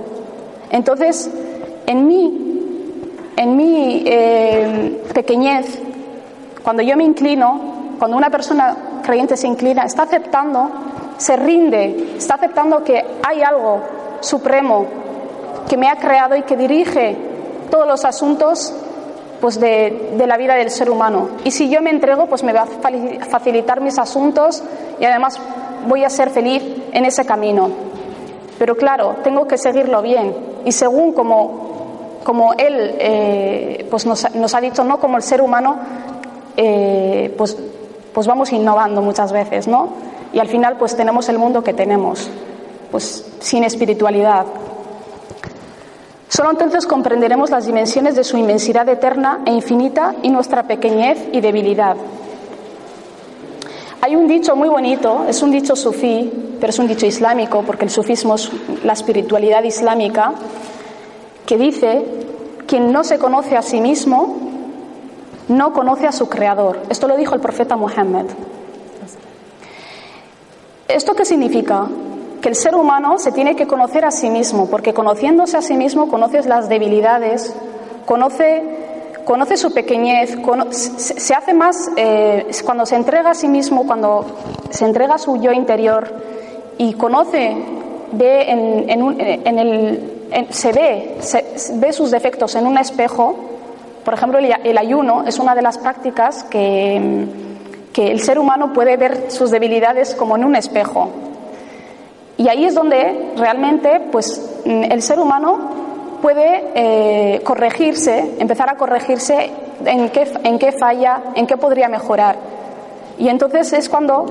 Entonces, 0.70 1.30
en 1.86 2.06
mí 2.06 2.48
en 3.38 3.56
mi 3.56 4.02
eh, 4.04 5.00
pequeñez, 5.14 5.80
cuando 6.62 6.82
yo 6.82 6.96
me 6.96 7.04
inclino, 7.04 7.60
cuando 7.98 8.16
una 8.16 8.30
persona 8.30 8.76
creyente 9.02 9.36
se 9.36 9.46
inclina, 9.46 9.84
está 9.84 10.04
aceptando, 10.04 10.70
se 11.16 11.36
rinde, 11.36 12.14
está 12.16 12.34
aceptando 12.34 12.82
que 12.84 13.04
hay 13.26 13.42
algo 13.42 13.80
supremo 14.20 14.86
que 15.68 15.76
me 15.76 15.88
ha 15.88 15.96
creado 15.96 16.36
y 16.36 16.42
que 16.42 16.56
dirige 16.56 17.16
todos 17.70 17.86
los 17.86 18.04
asuntos 18.04 18.74
pues 19.40 19.60
de, 19.60 20.14
de, 20.16 20.26
la 20.26 20.36
vida 20.36 20.56
del 20.56 20.70
ser 20.70 20.90
humano. 20.90 21.28
Y 21.44 21.52
si 21.52 21.68
yo 21.68 21.80
me 21.80 21.90
entrego, 21.90 22.26
pues 22.26 22.42
me 22.42 22.52
va 22.52 22.62
a 22.62 23.26
facilitar 23.26 23.80
mis 23.80 23.98
asuntos 23.98 24.62
y 24.98 25.04
además 25.04 25.38
voy 25.86 26.02
a 26.02 26.10
ser 26.10 26.30
feliz 26.30 26.62
en 26.92 27.04
ese 27.04 27.24
camino. 27.24 27.70
Pero 28.58 28.76
claro, 28.76 29.16
tengo 29.22 29.46
que 29.46 29.56
seguirlo 29.56 30.02
bien. 30.02 30.34
Y 30.64 30.72
según 30.72 31.12
como 31.12 31.68
como 32.28 32.52
él 32.52 32.94
eh, 32.98 33.86
pues 33.90 34.04
nos, 34.04 34.24
ha 34.54 34.60
dicho, 34.60 34.84
¿no? 34.84 35.00
Como 35.00 35.16
el 35.16 35.22
ser 35.22 35.40
humano, 35.40 35.78
eh, 36.60 37.32
pues, 37.38 37.56
pues 38.12 38.26
vamos 38.26 38.52
innovando 38.52 39.00
muchas 39.00 39.30
veces, 39.30 39.68
¿no? 39.68 39.90
Y 40.32 40.40
al 40.40 40.48
final 40.48 40.76
pues 40.76 40.96
tenemos 40.96 41.28
el 41.28 41.38
mundo 41.38 41.62
que 41.62 41.72
tenemos, 41.72 42.28
pues 42.90 43.24
sin 43.38 43.62
espiritualidad. 43.62 44.44
Solo 46.28 46.50
entonces 46.50 46.84
comprenderemos 46.84 47.50
las 47.50 47.66
dimensiones 47.66 48.16
de 48.16 48.24
su 48.24 48.36
inmensidad 48.36 48.88
eterna 48.88 49.40
e 49.46 49.52
infinita 49.52 50.16
y 50.22 50.30
nuestra 50.30 50.64
pequeñez 50.64 51.28
y 51.32 51.40
debilidad. 51.40 51.96
Hay 54.00 54.16
un 54.16 54.26
dicho 54.26 54.56
muy 54.56 54.68
bonito, 54.68 55.26
es 55.28 55.40
un 55.42 55.52
dicho 55.52 55.76
sufí, 55.76 56.56
pero 56.60 56.70
es 56.70 56.78
un 56.80 56.88
dicho 56.88 57.06
islámico, 57.06 57.62
porque 57.64 57.84
el 57.84 57.90
sufismo 57.90 58.34
es 58.34 58.50
la 58.82 58.94
espiritualidad 58.94 59.62
islámica, 59.62 60.32
que 61.46 61.56
dice, 61.56 62.04
quien 62.66 62.92
no 62.92 63.04
se 63.04 63.18
conoce 63.18 63.56
a 63.56 63.62
sí 63.62 63.80
mismo, 63.80 64.47
no 65.48 65.72
conoce 65.72 66.06
a 66.06 66.12
su 66.12 66.28
creador. 66.28 66.80
Esto 66.88 67.08
lo 67.08 67.16
dijo 67.16 67.34
el 67.34 67.40
profeta 67.40 67.76
Muhammad. 67.76 68.26
¿Esto 70.86 71.14
qué 71.14 71.24
significa? 71.24 71.86
Que 72.40 72.48
el 72.48 72.54
ser 72.54 72.74
humano 72.74 73.18
se 73.18 73.32
tiene 73.32 73.56
que 73.56 73.66
conocer 73.66 74.04
a 74.04 74.10
sí 74.10 74.30
mismo, 74.30 74.68
porque 74.70 74.94
conociéndose 74.94 75.56
a 75.56 75.62
sí 75.62 75.74
mismo 75.74 76.08
conoces 76.08 76.46
las 76.46 76.68
debilidades, 76.68 77.54
conoce, 78.06 78.62
conoce 79.24 79.56
su 79.56 79.72
pequeñez, 79.72 80.36
se 80.70 81.34
hace 81.34 81.52
más, 81.52 81.90
eh, 81.96 82.46
cuando 82.64 82.86
se 82.86 82.96
entrega 82.96 83.30
a 83.30 83.34
sí 83.34 83.48
mismo, 83.48 83.86
cuando 83.86 84.24
se 84.70 84.86
entrega 84.86 85.16
a 85.16 85.18
su 85.18 85.36
yo 85.36 85.52
interior 85.52 86.14
y 86.78 86.94
conoce, 86.94 87.56
ve 88.12 88.50
en 88.50 89.58
el, 89.58 90.46
se 90.50 90.72
ve, 90.72 91.18
ve 91.74 91.92
sus 91.92 92.10
defectos 92.10 92.54
en 92.54 92.66
un 92.66 92.78
espejo, 92.78 93.57
por 94.08 94.14
ejemplo, 94.14 94.38
el, 94.38 94.78
ayuno 94.78 95.24
es 95.26 95.38
una 95.38 95.54
de 95.54 95.60
las 95.60 95.76
prácticas 95.76 96.42
que, 96.44 97.26
el 97.94 98.20
ser 98.20 98.38
humano 98.38 98.72
puede 98.72 98.96
ver 98.96 99.30
sus 99.30 99.50
debilidades 99.50 100.14
como 100.14 100.34
en 100.34 100.44
un 100.44 100.56
espejo. 100.56 101.10
Y 102.38 102.48
ahí 102.48 102.64
es 102.64 102.74
donde 102.74 103.34
realmente 103.36 104.00
pues, 104.10 104.62
el 104.64 105.02
ser 105.02 105.20
humano 105.20 105.58
puede 106.22 106.70
eh, 106.74 107.42
corregirse, 107.42 108.36
empezar 108.38 108.70
a 108.70 108.76
corregirse 108.78 109.50
en 109.84 110.08
qué, 110.08 110.26
en 110.42 110.58
qué 110.58 110.72
falla, 110.72 111.24
en 111.34 111.46
qué 111.46 111.58
podría 111.58 111.90
mejorar. 111.90 112.36
Y 113.18 113.28
entonces 113.28 113.74
es 113.74 113.90
cuando 113.90 114.24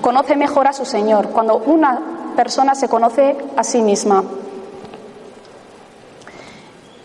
conoce 0.00 0.36
mejor 0.36 0.68
a 0.68 0.72
su 0.72 0.84
Señor, 0.84 1.30
cuando 1.30 1.56
una 1.56 2.00
persona 2.36 2.76
se 2.76 2.88
conoce 2.88 3.36
a 3.56 3.64
sí 3.64 3.82
misma. 3.82 4.22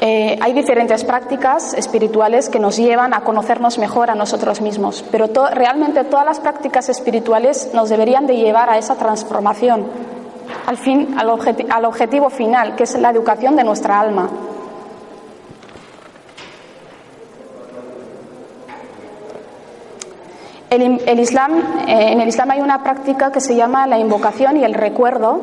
Eh, 0.06 0.38
hay 0.42 0.52
diferentes 0.52 1.06
prácticas 1.06 1.74
espirituales 1.74 2.50
que 2.50 2.60
nos 2.60 2.76
llevan 2.76 3.14
a 3.14 3.22
conocernos 3.22 3.78
mejor 3.78 4.10
a 4.10 4.16
nosotros 4.16 4.60
mismos, 4.60 5.02
pero 5.10 5.30
realmente 5.54 6.04
todas 6.04 6.26
las 6.26 6.42
prácticas 6.42 6.90
espirituales 6.90 7.70
nos 7.74 7.88
deberían 7.88 8.28
de 8.28 8.36
llevar 8.36 8.70
a 8.70 8.78
esa 8.78 8.96
transformación, 8.96 9.86
al, 10.66 10.76
fin, 10.76 11.16
al, 11.18 11.30
al 11.70 11.86
objetivo 11.86 12.30
final, 12.30 12.76
que 12.76 12.84
es 12.84 13.00
la 13.00 13.12
educación 13.12 13.56
de 13.56 13.64
nuestra 13.64 13.98
alma. 13.98 14.30
El, 20.70 21.20
Islam, 21.22 21.60
eh, 21.88 22.12
en 22.12 22.20
el 22.20 22.28
Islam 22.28 22.52
hay 22.52 22.60
una 22.60 22.84
práctica 22.84 23.32
que 23.32 23.40
se 23.40 23.56
llama 23.56 23.88
la 23.88 24.00
invocación 24.00 24.58
y 24.58 24.66
el 24.66 24.74
recuerdo. 24.74 25.40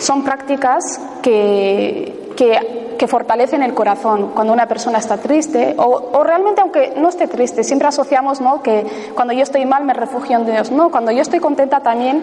Son 0.00 0.24
prácticas 0.24 1.00
que, 1.22 2.32
que, 2.36 2.81
fortalecen 3.06 3.62
el 3.62 3.74
corazón 3.74 4.32
cuando 4.34 4.52
una 4.52 4.66
persona 4.66 4.98
está 4.98 5.16
triste 5.18 5.74
o, 5.78 6.22
realmente 6.24 6.60
aunque 6.60 6.94
no 6.96 7.08
esté 7.08 7.28
triste. 7.28 7.64
Siempre 7.64 7.88
asociamos 7.88 8.40
¿no? 8.40 8.62
que 8.62 8.86
cuando 9.14 9.32
yo 9.32 9.42
estoy 9.42 9.64
mal 9.66 9.84
me 9.84 9.94
refugio 9.94 10.36
en 10.36 10.46
Dios. 10.46 10.70
No, 10.70 10.90
cuando 10.90 11.10
yo 11.10 11.22
estoy 11.22 11.40
contenta 11.40 11.80
también 11.80 12.22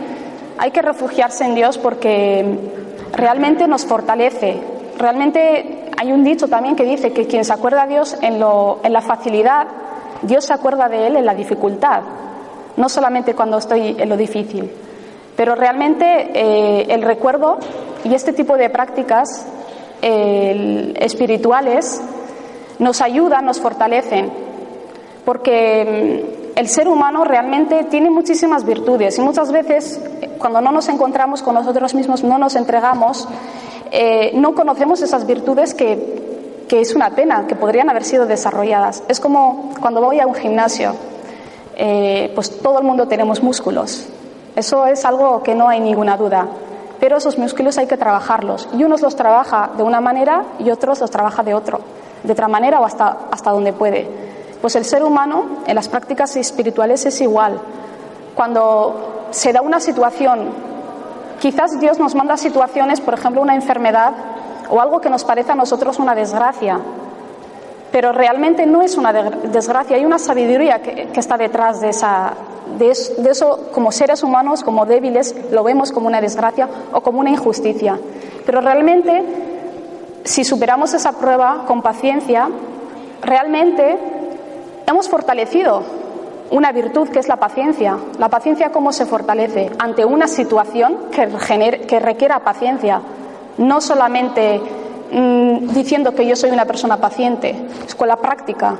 hay 0.57 0.71
que 0.71 0.81
refugiarse 0.81 1.45
en 1.45 1.55
Dios 1.55 1.77
porque 1.77 2.59
realmente 3.13 3.67
nos 3.67 3.85
fortalece. 3.85 4.59
Realmente 4.97 5.91
hay 5.97 6.11
un 6.11 6.23
dicho 6.23 6.47
también 6.47 6.75
que 6.75 6.83
dice 6.83 7.13
que 7.13 7.27
quien 7.27 7.45
se 7.45 7.53
acuerda 7.53 7.83
a 7.83 7.87
Dios 7.87 8.17
en, 8.21 8.39
lo, 8.39 8.79
en 8.83 8.93
la 8.93 9.01
facilidad 9.01 9.67
Dios 10.21 10.45
se 10.45 10.53
acuerda 10.53 10.89
de 10.89 11.07
él 11.07 11.15
en 11.15 11.25
la 11.25 11.33
dificultad, 11.33 12.01
no 12.75 12.89
solamente 12.89 13.33
cuando 13.35 13.57
estoy 13.57 13.95
en 13.97 14.09
lo 14.09 14.17
difícil. 14.17 14.69
Pero 15.35 15.55
realmente 15.55 16.31
eh, 16.33 16.87
el 16.89 17.01
recuerdo 17.01 17.59
y 18.03 18.13
este 18.13 18.33
tipo 18.33 18.57
de 18.57 18.69
prácticas 18.69 19.45
espirituales 20.01 22.01
nos 22.79 23.01
ayudan, 23.01 23.45
nos 23.45 23.59
fortalecen, 23.59 24.31
porque 25.25 26.53
mm, 26.55 26.57
el 26.57 26.67
ser 26.67 26.87
humano 26.87 27.25
realmente 27.25 27.83
tiene 27.85 28.09
muchísimas 28.09 28.65
virtudes 28.65 29.17
y 29.17 29.21
muchas 29.21 29.51
veces 29.51 30.01
cuando 30.37 30.61
no 30.61 30.71
nos 30.71 30.87
encontramos 30.89 31.41
con 31.41 31.55
nosotros 31.55 31.93
mismos, 31.93 32.23
no 32.23 32.37
nos 32.37 32.55
entregamos, 32.55 33.27
eh, 33.91 34.31
no 34.35 34.55
conocemos 34.55 35.01
esas 35.01 35.27
virtudes 35.27 35.73
que 35.73 36.29
que 36.69 36.79
es 36.79 36.95
una 36.95 37.09
pena, 37.09 37.47
que 37.47 37.55
podrían 37.55 37.89
haber 37.89 38.05
sido 38.05 38.25
desarrolladas. 38.25 39.03
Es 39.09 39.19
como 39.19 39.71
cuando 39.81 39.99
voy 39.99 40.21
a 40.21 40.27
un 40.27 40.35
gimnasio, 40.35 40.93
eh, 41.75 42.31
pues 42.35 42.61
todo 42.61 42.77
el 42.77 42.85
mundo 42.85 43.07
tenemos 43.07 43.43
músculos. 43.43 44.05
Eso 44.55 44.85
es 44.85 45.03
algo 45.03 45.43
que 45.43 45.55
no 45.55 45.67
hay 45.67 45.81
ninguna 45.81 46.15
duda. 46.15 46.47
Pero 46.99 47.17
esos 47.17 47.37
músculos 47.37 47.77
hay 47.77 47.87
que 47.87 47.97
trabajarlos. 47.97 48.67
Y 48.77 48.83
unos 48.83 49.01
los 49.01 49.15
trabaja 49.15 49.69
de 49.77 49.83
una 49.83 50.01
manera 50.01 50.43
y 50.59 50.69
otros 50.69 50.99
los 50.99 51.09
trabaja 51.11 51.43
de 51.43 51.53
otro, 51.53 51.79
de 52.23 52.31
otra 52.31 52.47
manera 52.47 52.79
o 52.79 52.85
hasta, 52.85 53.17
hasta 53.31 53.51
donde 53.51 53.73
puede. 53.73 54.07
Pues 54.61 54.75
el 54.75 54.83
ser 54.83 55.03
humano 55.03 55.45
en 55.65 55.75
las 55.75 55.87
prácticas 55.87 56.35
espirituales 56.35 57.05
es 57.05 57.21
igual. 57.21 57.59
Cuando 58.35 59.27
se 59.31 59.53
da 59.53 59.61
una 59.61 59.79
situación, 59.79 60.49
quizás 61.39 61.79
Dios 61.79 61.99
nos 61.99 62.15
manda 62.15 62.35
situaciones, 62.35 62.99
por 62.99 63.13
ejemplo, 63.13 63.41
una 63.41 63.55
enfermedad 63.55 64.13
o 64.69 64.81
algo 64.81 64.99
que 64.99 65.09
nos 65.09 65.23
parece 65.23 65.53
a 65.53 65.55
nosotros 65.55 65.99
una 65.99 66.13
desgracia. 66.15 66.79
Pero 67.91 68.11
realmente 68.11 68.65
no 68.65 68.81
es 68.81 68.97
una 68.97 69.11
desgracia, 69.13 69.95
hay 69.95 70.05
una 70.05 70.19
sabiduría 70.19 70.81
que, 70.81 71.09
está 71.15 71.37
detrás 71.37 71.81
de, 71.81 71.89
eso, 72.89 73.69
como 73.73 73.91
seres 73.91 74.21
humanos, 74.21 74.63
como 74.63 74.85
débiles, 74.85 75.35
lo 75.51 75.63
vemos 75.63 75.91
como 75.91 76.07
una 76.07 76.21
desgracia 76.21 76.69
o 76.93 77.01
como 77.01 77.19
una 77.19 77.31
injusticia. 77.31 77.99
Pero 78.45 78.61
realmente, 78.61 79.23
si 80.23 80.43
superamos 80.43 80.93
esa 80.93 81.13
prueba 81.13 81.65
con 81.65 81.81
paciencia, 81.81 82.47
realmente 83.23 83.97
hemos 84.85 85.09
fortalecido 85.09 85.81
una 86.51 86.71
virtud 86.71 87.09
que 87.09 87.19
es 87.19 87.27
la 87.27 87.37
paciencia. 87.37 87.97
La 88.19 88.29
paciencia 88.29 88.71
cómo 88.71 88.91
se 88.91 89.05
fortalece 89.05 89.71
ante 89.79 90.05
una 90.05 90.27
situación 90.27 90.97
que 91.11 91.99
requiera 91.99 92.39
paciencia 92.39 93.01
no 93.59 93.81
solamente 93.81 94.61
mm, 95.11 95.73
diciendo 95.73 96.13
que 96.13 96.25
yo 96.25 96.35
soy 96.35 96.51
una 96.51 96.65
persona 96.65 96.97
paciente, 96.97 97.55
es 97.85 97.95
con 97.95 98.07
la 98.07 98.17
práctica. 98.17 98.75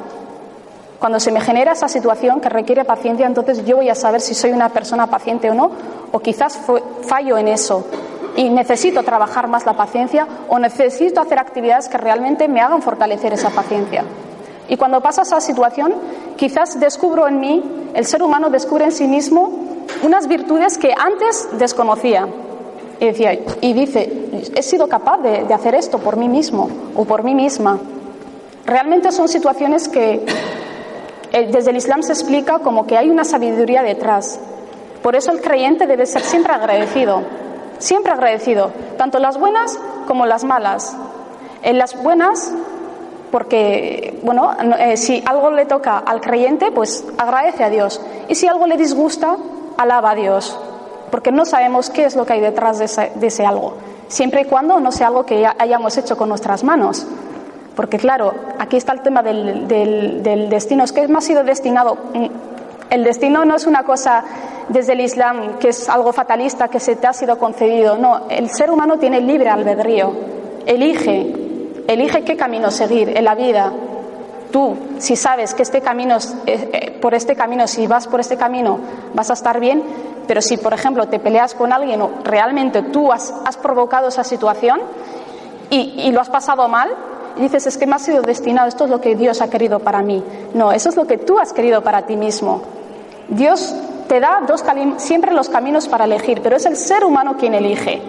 Cuando 1.00 1.19
se 1.19 1.31
me 1.31 1.39
genera 1.39 1.71
esa 1.71 1.88
situación 1.88 2.42
que 2.42 2.50
requiere 2.50 2.83
paciencia, 2.83 3.25
entonces 3.25 3.65
yo 3.65 3.77
voy 3.77 3.89
a 3.89 3.96
saber 3.96 4.20
si 4.22 4.35
soy 4.35 4.51
una 4.51 4.70
persona 4.70 5.07
paciente 5.07 5.50
o 5.50 5.53
no, 5.53 5.72
o 6.11 6.20
quizás 6.20 6.59
fallo 7.07 7.37
en 7.37 7.48
eso 7.48 7.85
y 8.35 8.50
necesito 8.50 9.03
trabajar 9.03 9.48
más 9.48 9.65
la 9.65 9.74
paciencia 9.74 10.27
o 10.48 10.59
necesito 10.59 11.22
hacer 11.22 11.39
actividades 11.39 11.89
que 11.89 11.98
realmente 11.98 12.48
me 12.48 12.61
hagan 12.61 12.81
fortalecer 12.81 13.33
esa 13.33 13.50
paciencia. 13.50 14.03
Y 14.68 14.77
cuando 14.77 15.01
pasa 15.01 15.24
esa 15.24 15.42
situación, 15.42 15.94
quizás 16.37 16.79
descubro 16.79 17.27
en 17.27 17.39
mí, 17.39 17.89
el 17.94 18.05
ser 18.05 18.22
humano 18.22 18.50
descubre 18.50 18.85
en 18.85 18.92
sí 18.92 19.07
mismo 19.07 19.51
unas 20.03 20.27
virtudes 20.27 20.77
que 20.77 20.94
antes 20.94 21.50
desconocía. 21.57 22.27
Y, 23.01 23.74
dice, 23.74 24.51
he 24.55 24.62
sido 24.62 24.90
capaz 24.90 25.20
de, 25.20 25.53
hacer 25.53 25.74
esto 25.74 26.00
por 26.00 26.18
mí 26.18 26.27
mismo 26.27 26.70
o 26.96 27.05
por 27.05 27.24
mí 27.24 27.33
misma. 27.33 27.79
Realmente 28.66 29.14
son 29.14 29.29
situaciones 29.29 29.88
que 29.88 30.25
eh, 31.31 31.50
desde 31.50 31.70
el 31.72 31.77
Islam 31.77 32.03
se 32.03 32.12
explica 32.12 32.59
como 32.59 32.85
que 32.85 32.98
hay 32.98 33.09
una 33.09 33.24
sabiduría 33.24 33.83
detrás. 33.83 34.40
Por 35.01 35.16
eso 35.16 35.31
el 35.31 35.40
creyente 35.40 35.88
debe 35.88 36.05
ser 36.05 36.24
siempre 36.24 36.51
agradecido, 36.51 37.22
siempre 37.77 38.12
agradecido, 38.12 38.72
tanto 38.98 39.20
las 39.20 39.40
buenas 39.40 39.79
como 40.05 40.25
las 40.25 40.44
malas. 40.44 40.94
En 41.64 41.77
las 41.77 42.01
buenas, 42.03 42.51
porque, 43.31 44.20
bueno, 44.24 44.51
eh, 44.77 44.98
si 44.98 45.24
algo 45.25 45.51
le 45.51 45.66
toca 45.66 46.00
al 46.00 46.20
creyente, 46.20 46.70
pues 46.72 47.05
agradece 47.18 47.64
a 47.64 47.70
Dios. 47.70 48.01
Y 48.27 48.35
si 48.35 48.46
algo 48.48 48.68
le 48.68 48.75
disgusta, 48.75 49.38
alaba 49.77 50.12
a 50.12 50.16
Dios 50.16 50.57
porque 51.09 51.31
no 51.31 51.45
sabemos 51.45 51.89
qué 51.89 52.05
es 52.05 52.15
lo 52.15 52.25
que 52.25 52.33
hay 52.33 52.41
detrás 52.41 52.79
de 52.79 52.85
ese, 53.27 53.45
algo, 53.45 53.74
siempre 54.07 54.41
y 54.41 54.45
cuando 54.45 54.79
no 54.79 54.91
sea 54.91 55.07
algo 55.07 55.25
que 55.25 55.45
hayamos 55.57 55.98
hecho 55.98 56.17
con 56.17 56.29
nuestras 56.29 56.63
manos. 56.63 57.05
Porque 57.75 57.98
claro, 57.98 58.33
aquí 58.57 58.75
está 58.75 58.93
el 58.93 59.01
tema 59.01 59.24
del, 59.24 59.67
destino, 60.50 60.83
es 60.83 60.91
que 60.91 61.01
ha 61.01 61.22
sido 61.22 61.43
destinado. 61.43 61.98
Mm, 62.13 62.25
el 62.89 63.03
destino 63.03 63.45
no 63.45 63.55
es 63.55 63.67
una 63.67 63.83
cosa 63.83 64.24
desde 64.67 64.93
el 64.93 65.01
Islam 65.01 65.59
que 65.59 65.69
es 65.69 65.89
algo 65.89 66.11
fatalista 66.11 66.67
que 66.67 66.79
se 66.79 66.95
te 66.95 67.07
ha 67.07 67.13
sido 67.13 67.37
concedido, 67.37 67.98
no, 67.98 68.22
el 68.29 68.50
ser 68.50 68.72
humano 68.72 68.98
tiene 68.98 69.22
libre 69.22 69.50
albedrío, 69.50 70.11
elige, 70.65 71.33
elige 71.87 72.24
qué 72.24 72.35
camino 72.35 72.72
seguir 72.72 73.15
en 73.15 73.24
la 73.24 73.35
vida. 73.35 73.72
Tú, 74.51 74.75
si 74.98 75.16
sabes 75.16 75.53
que 75.53 75.62
este 75.62 75.81
camino, 75.81 76.18
eh, 76.48 76.70
eh, 76.74 76.98
por 77.00 77.14
este 77.14 77.35
camino, 77.35 77.68
si 77.68 77.85
vas 77.85 78.07
por 78.07 78.20
este 78.20 78.35
camino, 78.35 78.79
vas 79.14 79.29
a 79.29 79.33
estar 79.33 79.59
bien, 79.59 79.83
pero 80.27 80.42
si, 80.42 80.57
por 80.57 80.74
ejemplo, 80.74 81.07
te 81.07 81.20
peleas 81.20 81.53
con 81.53 81.72
alguien 81.72 82.01
o 82.01 82.12
realmente 82.24 82.81
tú 82.81 83.12
has, 83.12 83.31
provocado 83.62 84.07
esa 84.07 84.24
situación 84.24 84.79
y, 85.70 86.12
lo 86.12 86.20
has 86.20 86.29
pasado 86.29 86.68
mal, 86.68 86.90
dices, 87.38 87.68
es 87.68 87.77
que 87.77 87.85
me 87.85 87.96
ha 87.96 88.00
sido 88.00 88.24
destinado, 88.24 88.68
esto 88.68 88.85
es 88.85 88.90
lo 88.90 89.01
que 89.01 89.16
Dios 89.16 89.42
ha 89.42 89.50
querido 89.50 89.79
para 89.79 90.01
mí. 90.01 90.24
No, 90.55 90.72
eso 90.72 90.90
es 90.90 90.96
lo 90.96 91.05
que 91.05 91.18
tú 91.18 91.38
has 91.38 91.53
querido 91.53 91.83
para 91.83 92.07
ti 92.07 92.16
mismo. 92.16 92.62
Dios 93.27 93.75
te 94.07 94.20
da 94.20 94.42
dos 94.48 94.64
siempre 94.98 95.31
los 95.31 95.50
caminos 95.50 95.88
para 95.88 96.05
elegir, 96.05 96.42
pero 96.42 96.57
es 96.57 96.66
el 96.66 96.75
ser 96.75 97.03
humano 97.03 97.38
quien 97.38 97.53
elige. 97.53 98.01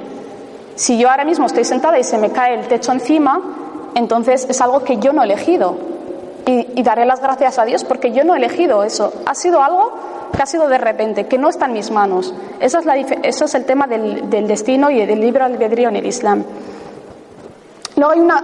Si 0.74 0.96
yo 0.96 1.10
ahora 1.10 1.26
mismo 1.26 1.44
estoy 1.44 1.64
sentada 1.64 1.98
y 1.98 2.04
se 2.04 2.16
me 2.16 2.30
cae 2.30 2.54
el 2.54 2.66
techo 2.66 2.92
encima, 2.92 3.40
entonces 3.94 4.46
es 4.48 4.60
algo 4.62 4.82
que 4.84 4.96
yo 4.96 5.12
no 5.12 5.20
he 5.20 5.26
elegido. 5.26 5.89
Y, 6.74 6.82
daré 6.82 7.04
las 7.04 7.20
gracias 7.20 7.58
a 7.58 7.64
Dios 7.64 7.84
porque 7.84 8.12
yo 8.12 8.24
no 8.24 8.34
he 8.34 8.38
elegido 8.38 8.82
eso. 8.82 9.12
Ha 9.26 9.34
sido 9.34 9.62
algo 9.62 9.92
que 10.34 10.42
ha 10.42 10.46
sido 10.46 10.68
de 10.68 10.78
repente, 10.78 11.26
que 11.26 11.38
no 11.38 11.48
está 11.48 11.66
en 11.66 11.72
mis 11.72 11.90
manos. 11.90 12.34
Eso 12.60 12.78
es, 12.78 13.54
el 13.54 13.64
tema 13.64 13.86
del, 13.86 14.28
destino 14.46 14.90
y 14.90 15.04
del 15.04 15.20
libre 15.20 15.44
albedrío 15.44 15.88
en 15.88 15.96
el 15.96 16.06
Islam. 16.06 16.44
Luego 17.96 18.12
hay 18.12 18.20
una, 18.20 18.42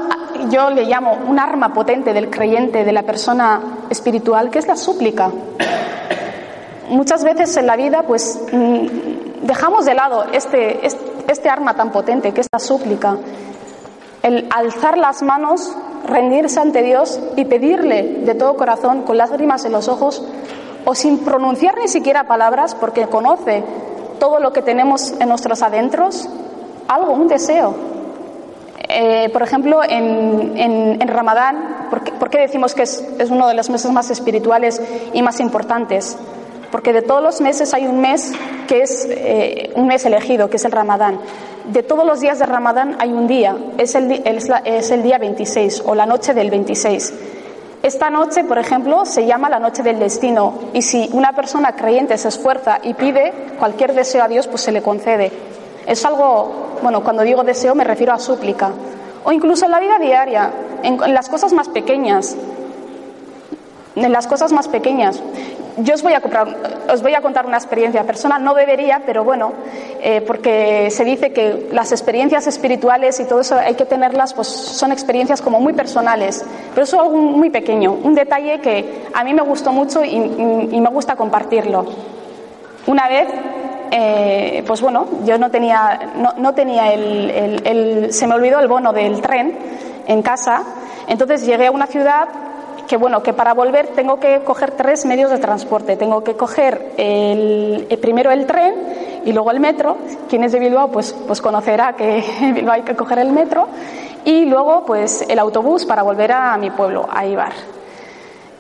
yo 0.51 0.71
le 0.71 0.85
llamo 0.85 1.17
un 1.27 1.39
arma 1.39 1.73
potente 1.73 2.13
del 2.13 2.29
creyente, 2.29 2.85
de 2.85 2.93
la 2.93 3.03
persona 3.03 3.61
espiritual, 3.89 4.51
que 4.51 4.59
es 4.59 4.67
la 4.67 4.77
súplica. 4.77 5.31
Muchas 6.89 7.25
veces 7.25 7.57
en 7.57 7.67
la 7.67 7.77
vida, 7.77 8.03
pues, 8.03 8.41
mm, 8.53 8.87
dejamos 9.43 9.87
de 9.87 9.95
lado 9.95 10.27
este, 10.33 10.87
este 10.87 11.49
arma 11.49 11.75
tan 11.75 11.91
potente 11.91 12.33
que 12.33 12.41
es 12.43 12.49
la 12.53 12.59
súplica. 12.59 13.17
El 14.23 14.49
alzar 14.55 14.99
las 14.99 15.23
manos, 15.23 15.77
rendirse 16.07 16.61
ante 16.61 16.83
Dios 16.83 17.21
y 17.37 17.45
pedirle 17.45 18.21
de 18.25 18.35
todo 18.35 18.57
corazón, 18.57 19.03
con 19.03 19.17
lágrimas 19.17 19.65
en 19.65 19.73
los 19.73 19.89
ojos, 19.89 20.23
o 20.85 20.95
sin 20.95 21.19
pronunciar 21.19 21.77
ni 21.79 21.89
siquiera 21.89 22.25
palabras, 22.25 22.75
porque 22.75 23.07
conoce 23.07 23.63
todo 24.19 24.41
lo 24.41 24.53
que 24.53 24.63
tenemos 24.63 25.13
en 25.21 25.29
nuestros 25.29 25.63
adentros, 25.63 26.29
algo, 26.89 27.13
un 27.13 27.29
deseo. 27.29 27.75
Eh, 28.89 29.29
por 29.33 29.43
ejemplo, 29.43 29.81
en, 29.87 31.01
Ramadán, 31.09 31.89
¿por 31.91 32.31
qué, 32.31 32.39
decimos 32.39 32.75
que 32.75 32.83
es, 32.83 33.03
uno 33.31 33.49
de 33.49 33.55
los 33.55 33.69
meses 33.69 33.91
más 33.91 34.11
espirituales 34.11 34.81
y 35.13 35.23
más 35.23 35.41
importantes? 35.41 36.17
Porque 36.77 36.93
de 36.93 37.01
todos 37.01 37.23
los 37.23 37.41
meses 37.41 37.73
hay 37.73 37.87
un 37.87 38.03
mes 38.03 38.33
que 38.69 38.83
es 38.83 39.09
eh, 39.09 39.73
un 39.77 39.87
mes 39.87 40.05
elegido, 40.05 40.51
que 40.51 40.59
es 40.59 40.65
el 40.67 40.73
Ramadán. 40.73 41.19
De 41.73 41.83
todos 41.83 42.05
los 42.05 42.21
días 42.21 42.39
de 42.39 42.45
Ramadán 42.45 42.97
hay 42.99 43.15
un 43.15 43.27
día, 43.27 43.57
es 43.79 43.95
el, 43.95 45.03
día 45.03 45.17
26 45.17 45.85
o 45.87 45.95
la 45.95 46.05
noche 46.05 46.35
del 46.35 46.51
26. 46.51 47.15
Esta 47.83 48.11
noche, 48.11 48.45
por 48.45 48.59
ejemplo, 48.59 49.07
se 49.07 49.25
llama 49.25 49.49
la 49.49 49.59
noche 49.59 49.83
del 49.83 49.99
destino 49.99 50.53
y 50.75 50.83
si 50.83 51.09
una 51.15 51.33
persona 51.33 51.75
creyente 51.75 52.19
se 52.19 52.29
esfuerza 52.29 52.79
y 52.83 52.93
pide 52.93 53.33
cualquier 53.59 53.95
deseo 53.95 54.25
a 54.25 54.29
Dios, 54.29 54.47
pues 54.47 54.61
se 54.61 54.71
le 54.71 54.83
concede. 54.83 55.33
Es 55.87 56.05
algo, 56.05 56.77
bueno, 56.83 57.03
cuando 57.03 57.23
digo 57.23 57.43
deseo 57.43 57.75
me 57.75 57.85
refiero 57.85 58.13
a 58.13 58.19
súplica. 58.19 58.71
O 59.25 59.33
incluso 59.33 59.65
en 59.65 59.71
la 59.71 59.81
vida 59.81 59.99
diaria, 59.99 60.51
en 60.83 61.15
las 61.15 61.31
cosas 61.31 61.55
más 61.55 61.71
pequeñas. 61.71 62.37
En 63.95 64.13
las 64.13 64.27
cosas 64.27 64.53
más 64.53 64.69
pequeñas 64.69 65.23
yo 65.79 65.95
os 65.95 66.03
voy, 66.03 66.15
a 66.15 66.23
os 66.93 67.03
voy 67.03 67.15
a 67.15 67.21
contar 67.21 67.47
una 67.47 67.57
experiencia 67.57 68.05
personal, 68.05 68.43
no 68.43 68.55
debería, 68.55 69.03
pero 69.05 69.25
bueno, 69.25 69.53
eh, 70.01 70.23
porque 70.23 70.91
se 70.91 71.05
dice 71.05 71.33
que 71.33 71.69
las 71.71 71.93
experiencias 71.93 72.47
espirituales 72.47 73.21
y 73.21 73.25
todo 73.25 73.41
eso 73.41 73.57
hay 73.59 73.75
que 73.75 73.85
tenerlas, 73.85 74.33
pues 74.33 74.49
son 74.49 74.91
experiencias 74.93 75.43
como 75.43 75.61
muy 75.61 75.75
personales, 75.75 76.45
pero 76.71 76.85
eso 76.85 76.97
es 76.97 77.03
algo 77.03 77.17
muy 77.17 77.51
pequeño, 77.51 77.93
un 77.93 78.15
detalle 78.15 78.61
que 78.61 79.07
a 79.13 79.23
mí 79.23 79.35
me 79.35 79.43
gustó 79.43 79.73
mucho 79.73 80.05
y, 80.05 80.17
me 80.17 80.89
gusta 80.91 81.17
compartirlo. 81.17 81.85
Una 82.87 83.09
vez, 83.09 83.29
eh, 83.91 84.63
pues 84.67 84.81
bueno, 84.81 85.07
yo 85.25 85.37
no 85.37 85.51
tenía, 85.51 86.13
no, 86.39 86.55
tenía 86.55 86.93
el, 86.93 88.13
se 88.13 88.27
me 88.27 88.35
olvidó 88.35 88.61
el 88.61 88.69
bono 88.69 88.93
del 88.93 89.21
tren 89.21 89.59
en 90.07 90.23
casa, 90.23 90.63
entonces 91.09 91.45
llegué 91.45 91.67
a 91.67 91.71
una 91.71 91.87
ciudad 91.87 92.29
que 92.87 92.97
bueno, 92.97 93.23
que 93.23 93.33
para 93.33 93.55
volver 93.55 93.89
tengo 93.89 94.19
que 94.19 94.41
coger 94.45 94.73
tres 94.73 95.05
medios 95.05 95.31
de 95.31 95.39
transporte. 95.39 95.97
Tengo 95.97 96.23
que 96.25 96.35
coger 96.35 96.93
el, 96.97 97.87
primero 98.01 98.31
el 98.31 98.47
tren 98.47 98.75
y 99.25 99.33
luego 99.33 99.51
el 99.51 99.61
metro. 99.61 99.97
Quien 100.29 100.45
es 100.45 100.53
de 100.53 100.59
Bilbao, 100.59 100.91
pues, 100.91 101.13
pues 101.27 101.41
conocerá 101.41 101.95
que 101.95 102.25
en 102.41 102.55
Bilbao 102.55 102.75
hay 102.75 102.83
que 102.83 102.97
coger 102.97 103.19
el 103.19 103.33
metro. 103.33 103.69
Y 104.25 104.45
luego, 104.47 104.85
pues 104.85 105.25
el 105.29 105.39
autobús 105.39 105.85
para 105.87 106.03
volver 106.03 106.33
a 106.33 106.57
mi 106.57 106.71
pueblo, 106.71 107.07
a 107.11 107.27
Ibar. 107.27 107.53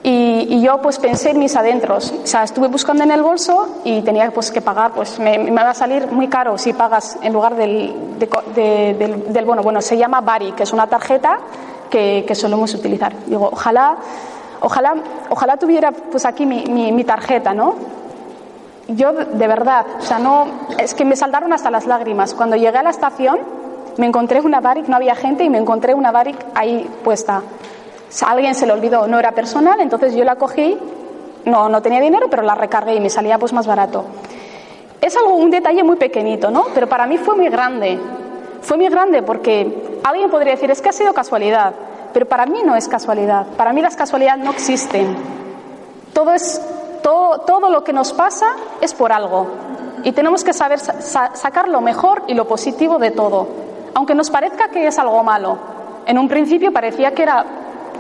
Y, 0.08 0.60
yo 0.60 0.80
pues 0.80 1.00
pensé 1.00 1.30
en 1.30 1.40
mis 1.40 1.56
adentros, 1.56 2.14
o 2.22 2.26
sea, 2.26 2.44
estuve 2.44 2.68
buscando 2.68 3.02
en 3.02 3.10
el 3.10 3.22
bolso 3.22 3.80
y 3.82 4.02
tenía 4.02 4.30
pues 4.30 4.52
que 4.52 4.60
pagar, 4.60 4.92
pues 4.92 5.18
me, 5.18 5.50
va 5.50 5.70
a 5.70 5.74
salir 5.74 6.06
muy 6.06 6.28
caro 6.28 6.56
si 6.58 6.72
pagas 6.72 7.18
en 7.22 7.32
lugar 7.32 7.56
del, 7.56 7.92
bono. 9.44 9.62
Bueno, 9.64 9.82
se 9.82 9.96
llama 9.96 10.20
Bari, 10.20 10.52
que 10.52 10.62
es 10.62 10.72
una 10.72 10.86
tarjeta 10.86 11.40
que, 11.90 12.34
solemos 12.34 12.74
utilizar. 12.74 13.12
Digo, 13.26 13.48
ojalá, 13.52 13.96
ojalá, 14.60 14.94
ojalá 15.30 15.56
tuviera 15.56 15.92
pues 15.92 16.24
aquí 16.24 16.46
mi, 16.46 17.04
tarjeta, 17.04 17.54
¿no? 17.54 17.74
Yo 18.88 19.12
de 19.12 19.46
verdad, 19.48 19.84
o 19.98 20.02
sea, 20.02 20.18
no, 20.18 20.46
es 20.78 20.94
que 20.94 21.04
me 21.04 21.16
saltaron 21.16 21.52
hasta 21.52 21.70
las 21.70 21.86
lágrimas. 21.86 22.34
Cuando 22.34 22.56
llegué 22.56 22.78
a 22.78 22.82
la 22.82 22.90
estación, 22.90 23.38
me 23.96 24.06
encontré 24.06 24.40
una 24.40 24.60
Baric, 24.60 24.86
no 24.88 24.96
había 24.96 25.14
gente, 25.14 25.42
y 25.44 25.50
me 25.50 25.58
encontré 25.58 25.94
una 25.94 26.12
Baric 26.12 26.36
ahí 26.54 26.88
puesta. 27.02 27.42
a 28.22 28.30
alguien 28.30 28.54
se 28.54 28.66
le 28.66 28.72
olvidó, 28.72 29.06
no 29.08 29.18
era 29.18 29.32
personal, 29.32 29.80
entonces 29.80 30.14
yo 30.14 30.24
la 30.24 30.36
cogí, 30.36 30.78
no, 31.46 31.68
no 31.68 31.82
tenía 31.82 32.00
dinero, 32.00 32.28
pero 32.30 32.42
la 32.42 32.54
recargué 32.54 32.94
y 32.94 33.00
me 33.00 33.10
salía 33.10 33.38
pues 33.38 33.52
más 33.52 33.66
barato. 33.66 34.04
Es 35.00 35.16
algo, 35.16 35.34
un 35.36 35.50
detalle 35.50 35.82
muy 35.82 35.96
pequeñito, 35.96 36.50
¿no? 36.50 36.66
Pero 36.74 36.88
para 36.88 37.06
mí 37.06 37.18
fue 37.18 37.36
muy 37.36 37.48
grande. 37.48 37.98
Fue 38.66 38.76
muy 38.76 38.88
grande 38.88 39.22
porque 39.22 40.00
alguien 40.02 40.28
podría 40.28 40.54
decir, 40.54 40.68
es 40.72 40.82
que 40.82 40.88
ha 40.88 40.92
sido 40.92 41.14
casualidad, 41.14 41.72
pero 42.12 42.26
para 42.26 42.46
mí 42.46 42.62
no 42.64 42.74
es 42.74 42.88
casualidad. 42.88 43.46
Para 43.56 43.72
mí 43.72 43.80
las 43.80 43.94
casualidades 43.94 44.44
no 44.44 44.50
existen. 44.50 45.16
Todo, 46.12 46.34
es, 46.34 46.60
todo, 47.00 47.70
lo 47.70 47.84
que 47.84 47.92
nos 47.92 48.12
pasa 48.12 48.56
es 48.80 48.92
por 48.92 49.12
algo. 49.12 49.46
Y 50.02 50.10
tenemos 50.10 50.42
que 50.42 50.52
saber 50.52 50.80
sacar 50.80 51.68
lo 51.68 51.80
mejor 51.80 52.24
y 52.26 52.34
lo 52.34 52.48
positivo 52.48 52.98
de 52.98 53.12
todo. 53.12 53.46
Aunque 53.94 54.16
nos 54.16 54.30
parezca 54.30 54.68
que 54.68 54.88
es 54.88 54.98
algo 54.98 55.22
malo. 55.22 55.58
En 56.04 56.18
un 56.18 56.26
principio 56.26 56.72
parecía 56.72 57.14
que 57.14 57.22
era 57.22 57.46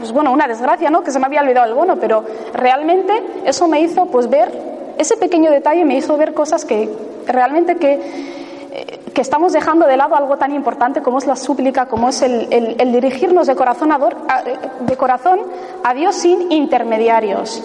pues 0.00 0.10
bueno, 0.10 0.32
una 0.32 0.48
desgracia, 0.48 0.90
¿no? 0.90 1.04
Que 1.04 1.12
se 1.12 1.20
me 1.20 1.26
había 1.26 1.42
olvidado 1.42 1.68
el 1.68 1.74
bono, 1.74 1.94
pero 1.94 2.24
realmente 2.52 3.12
eso 3.44 3.68
me 3.68 3.80
hizo 3.80 4.06
pues 4.06 4.28
ver 4.28 4.50
ese 4.98 5.16
pequeño 5.16 5.50
detalle 5.50 5.84
me 5.84 5.96
hizo 5.96 6.16
ver 6.16 6.34
cosas 6.34 6.64
que 6.64 6.90
realmente 7.26 7.76
que 7.76 8.35
que 9.14 9.20
estamos 9.20 9.52
dejando 9.52 9.86
de 9.86 9.96
lado 9.96 10.16
algo 10.16 10.36
tan 10.36 10.52
importante 10.52 11.02
como 11.02 11.18
es 11.18 11.26
la 11.26 11.36
súplica, 11.36 11.86
como 11.86 12.08
es 12.08 12.22
el, 12.22 12.92
dirigirnos 12.92 13.46
de 13.46 13.56
corazón 13.56 13.92
a, 13.92 13.98
Dios 15.94 16.16
sin 16.16 16.52
intermediarios 16.52 17.62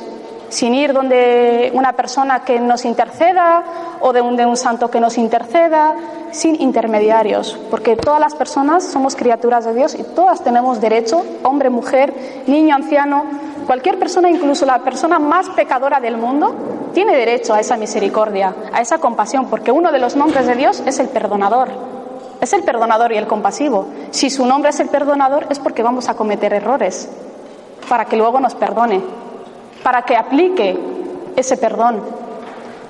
sin 0.49 0.75
ir 0.75 0.91
donde 0.91 1.71
una 1.73 1.93
persona 1.93 2.43
que 2.43 2.59
nos 2.59 2.83
interceda 2.83 3.63
o 4.01 4.11
de 4.11 4.21
un, 4.21 4.35
de 4.35 4.45
un 4.45 4.57
santo 4.57 4.91
que 4.91 4.99
nos 4.99 5.17
interceda, 5.17 5.95
sin 6.31 6.61
intermediarios, 6.61 7.57
porque 7.69 7.95
todas 7.95 8.19
las 8.19 8.35
personas 8.35 8.83
somos 8.83 9.15
criaturas 9.15 9.65
de 9.65 9.73
Dios 9.73 9.95
y 9.95 10.03
todas 10.03 10.43
tenemos 10.43 10.81
derecho, 10.81 11.23
hombre, 11.43 11.69
mujer, 11.69 12.13
niño, 12.47 12.75
anciano, 12.75 13.25
cualquier 13.71 13.97
persona, 13.97 14.29
incluso 14.29 14.65
la 14.65 14.79
persona 14.79 15.17
más 15.17 15.47
pecadora 15.51 16.01
del 16.01 16.17
mundo, 16.17 16.91
tiene 16.93 17.15
derecho 17.15 17.53
a 17.53 17.61
esa 17.61 17.77
misericordia, 17.77 18.53
a 18.73 18.81
esa 18.81 18.97
compasión, 18.97 19.45
porque 19.45 19.71
uno 19.71 19.93
de 19.93 19.99
los 19.99 20.17
nombres 20.17 20.45
de 20.45 20.55
Dios 20.55 20.83
es 20.85 20.99
el 20.99 21.07
perdonador. 21.07 21.69
Es 22.41 22.51
el 22.51 22.63
perdonador 22.63 23.13
y 23.13 23.17
el 23.17 23.27
compasivo. 23.27 23.87
Si 24.09 24.29
su 24.29 24.45
nombre 24.45 24.71
es 24.71 24.81
el 24.81 24.89
perdonador 24.89 25.47
es 25.49 25.59
porque 25.59 25.83
vamos 25.83 26.09
a 26.09 26.15
cometer 26.15 26.51
errores, 26.53 27.07
para 27.87 28.03
que 28.03 28.17
luego 28.17 28.41
nos 28.41 28.55
perdone 28.55 29.01
para 29.83 30.01
que 30.01 30.17
aplique 30.17 30.77
ese 31.37 31.55
perdón. 31.55 32.01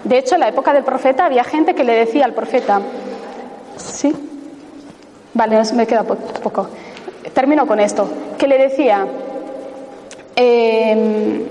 De 0.04 0.17
hecho, 0.17 0.34
en 0.34 0.39
la 0.39 0.48
época 0.48 0.74
del 0.74 0.84
profeta 0.84 1.28
había 1.28 1.44
gente 1.44 1.76
que 1.76 1.84
le 1.84 1.94
decía 1.94 2.26
al 2.26 2.34
profeta, 2.34 2.82
¿sí? 3.78 4.15
Vale, 5.36 5.62
me 5.76 5.86
queda 5.86 6.02
poco. 6.02 6.70
Termino 7.36 7.67
con 7.67 7.80
esto. 7.80 8.10
Que 8.39 8.48
le 8.48 8.58
decía, 8.58 9.06
eh, 10.36 11.48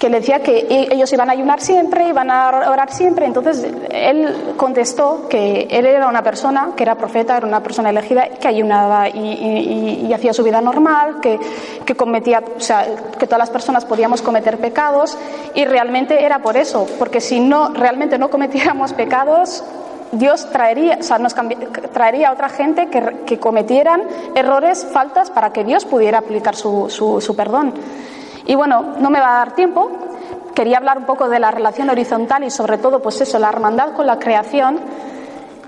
que 0.00 0.08
le 0.08 0.20
decía 0.20 0.42
que 0.42 0.66
ellos 0.90 1.12
iban 1.12 1.28
a 1.28 1.32
ayunar 1.32 1.60
siempre, 1.60 2.08
iban 2.08 2.30
a 2.30 2.70
orar 2.70 2.90
siempre. 2.90 3.26
Entonces 3.26 3.66
él 3.90 4.54
contestó 4.56 5.28
que 5.28 5.68
él 5.70 5.84
era 5.84 6.08
una 6.08 6.22
persona, 6.22 6.70
que 6.74 6.84
era 6.84 6.94
profeta, 6.94 7.36
era 7.36 7.46
una 7.46 7.62
persona 7.62 7.90
elegida, 7.90 8.30
que 8.30 8.48
ayunaba 8.48 9.10
y, 9.10 10.10
hacía 10.14 10.32
su 10.32 10.42
vida 10.42 10.62
normal, 10.62 11.20
que, 11.20 11.38
que, 11.84 11.94
cometía, 11.94 12.42
o 12.56 12.60
sea, 12.60 12.86
que 13.18 13.26
todas 13.26 13.38
las 13.38 13.50
personas 13.50 13.84
podíamos 13.84 14.22
cometer 14.22 14.56
pecados 14.56 15.18
y 15.54 15.66
realmente 15.66 16.24
era 16.24 16.38
por 16.38 16.56
eso, 16.56 16.86
porque 16.98 17.20
si 17.20 17.38
no 17.38 17.74
realmente 17.74 18.16
no 18.18 18.30
cometiéramos 18.30 18.94
pecados, 18.94 19.62
Dios 20.12 20.50
traería, 20.50 20.98
o 21.00 21.02
sea, 21.02 21.18
nos 21.18 21.34
traería 21.92 22.30
a 22.30 22.32
otra 22.32 22.48
gente 22.48 22.88
que, 22.88 23.38
cometieran 23.38 24.02
errores, 24.34 24.86
faltas, 24.92 25.30
para 25.30 25.52
que 25.52 25.64
Dios 25.64 25.84
pudiera 25.84 26.18
aplicar 26.18 26.56
su, 26.56 26.88
su, 26.90 27.20
su 27.20 27.36
perdón. 27.36 27.74
Y 28.46 28.54
bueno, 28.54 28.94
no 28.98 29.10
me 29.10 29.20
va 29.20 29.34
a 29.34 29.38
dar 29.38 29.54
tiempo. 29.54 29.90
Quería 30.54 30.78
hablar 30.78 30.98
un 30.98 31.04
poco 31.04 31.28
de 31.28 31.38
la 31.38 31.50
relación 31.50 31.88
horizontal 31.90 32.42
y 32.42 32.50
sobre 32.50 32.78
todo, 32.78 33.00
pues 33.00 33.20
eso, 33.20 33.38
la 33.38 33.48
hermandad 33.48 33.92
con 33.92 34.06
la 34.06 34.18
creación. 34.18 34.80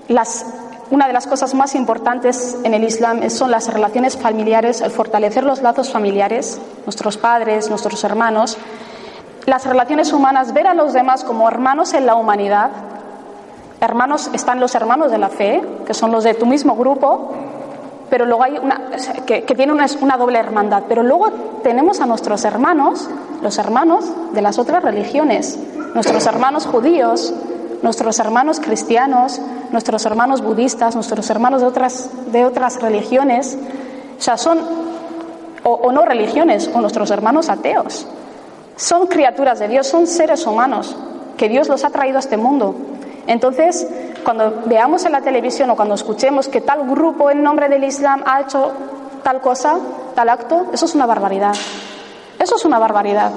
Las, 0.09 0.45
una 0.91 1.07
de 1.07 1.13
las 1.13 1.25
cosas 1.25 1.53
más 1.53 1.75
importantes 1.75 2.57
en 2.63 2.73
el 2.73 2.83
Islam 2.83 3.29
son 3.29 3.49
las 3.49 3.73
relaciones 3.73 4.17
familiares, 4.17 4.81
el 4.81 4.91
fortalecer 4.91 5.45
los 5.45 5.61
lazos 5.61 5.89
familiares, 5.91 6.59
nuestros 6.85 7.17
padres, 7.17 7.69
nuestros 7.69 8.03
hermanos, 8.03 8.57
las 9.45 9.65
relaciones 9.65 10.11
humanas, 10.11 10.53
ver 10.53 10.67
a 10.67 10.73
los 10.73 10.93
demás 10.93 11.23
como 11.23 11.47
hermanos 11.47 11.93
en 11.93 12.05
la 12.05 12.15
humanidad. 12.15 12.71
Hermanos 13.83 14.29
están 14.31 14.61
los 14.61 14.75
hermanos 14.75 15.11
de 15.11 15.17
la 15.17 15.27
fe, 15.27 15.61
que 15.85 15.93
son 15.93 16.09
los 16.13 16.23
de 16.23 16.35
tu 16.35 16.45
mismo 16.45 16.73
grupo, 16.77 17.33
pero 18.09 18.25
luego 18.25 18.41
hay 18.43 18.57
una, 18.57 18.91
que, 19.25 19.41
tiene 19.41 19.73
una, 19.73 19.87
una, 19.99 20.15
doble 20.15 20.39
hermandad. 20.39 20.83
Pero 20.87 21.03
luego 21.03 21.29
tenemos 21.63 21.99
a 21.99 22.05
nuestros 22.05 22.45
hermanos, 22.45 23.09
los 23.41 23.57
hermanos 23.57 24.05
de 24.31 24.41
las 24.41 24.57
otras 24.57 24.83
religiones, 24.83 25.59
nuestros 25.93 26.25
hermanos 26.27 26.65
judíos, 26.65 27.33
nuestros 27.81 28.19
hermanos 28.19 28.61
cristianos, 28.61 29.41
nuestros 29.73 30.05
hermanos 30.05 30.41
budistas, 30.41 30.95
nuestros 30.95 31.29
hermanos 31.29 31.59
de 31.59 31.67
otras, 31.67 32.09
de 32.31 32.45
otras 32.45 32.81
religiones, 32.81 33.57
o 34.17 34.21
sea, 34.21 34.37
son, 34.37 34.59
o 35.63 35.91
no 35.91 36.05
religiones, 36.05 36.71
o 36.73 36.79
nuestros 36.79 37.11
hermanos 37.11 37.49
ateos. 37.49 38.07
Son 38.77 39.07
criaturas 39.07 39.59
de 39.59 39.67
Dios, 39.67 39.87
son 39.87 40.07
seres 40.07 40.47
humanos 40.47 40.95
que 41.37 41.49
Dios 41.49 41.67
los 41.67 41.83
ha 41.83 41.89
traído 41.89 42.17
a 42.17 42.19
este 42.19 42.37
mundo. 42.37 42.75
Entonces, 43.27 43.87
cuando 44.23 44.63
veamos 44.65 45.05
en 45.05 45.13
la 45.13 45.21
televisión 45.21 45.69
o 45.69 45.75
cuando 45.75 45.95
escuchemos 45.95 46.47
que 46.47 46.61
tal 46.61 46.89
grupo 46.89 47.29
en 47.29 47.43
nombre 47.43 47.69
del 47.69 47.83
Islam 47.83 48.23
ha 48.25 48.41
hecho 48.41 48.71
tal 49.23 49.41
cosa, 49.41 49.77
tal 50.15 50.29
acto, 50.29 50.67
eso 50.73 50.85
es 50.85 50.95
una 50.95 51.05
barbaridad. 51.05 51.55
Eso 52.39 52.55
es 52.55 52.65
una 52.65 52.79
barbaridad. 52.79 53.31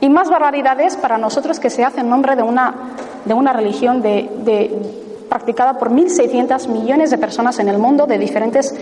Y 0.00 0.08
más 0.08 0.30
barbaridad 0.30 0.80
es 0.80 0.96
para 0.96 1.18
nosotros 1.18 1.60
que 1.60 1.70
se 1.70 1.84
hace 1.84 2.00
en 2.00 2.08
nombre 2.08 2.34
de 2.34 2.42
una, 2.42 2.74
de 3.24 3.34
una 3.34 3.52
religión 3.52 4.02
de, 4.02 4.70
practicada 5.28 5.78
por 5.78 5.90
1.600 5.90 6.66
millones 6.68 7.10
de 7.10 7.18
personas 7.18 7.58
en 7.58 7.68
el 7.68 7.78
mundo 7.78 8.06
de 8.06 8.18
diferentes, 8.18 8.74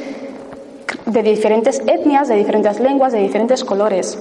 de 1.07 1.23
diferentes 1.23 1.83
etnias, 1.87 2.29
de 2.29 2.37
diferentes 2.37 2.81
lenguas, 2.81 3.13
de 3.13 3.19
diferentes 3.19 3.65
colores. 3.65 4.19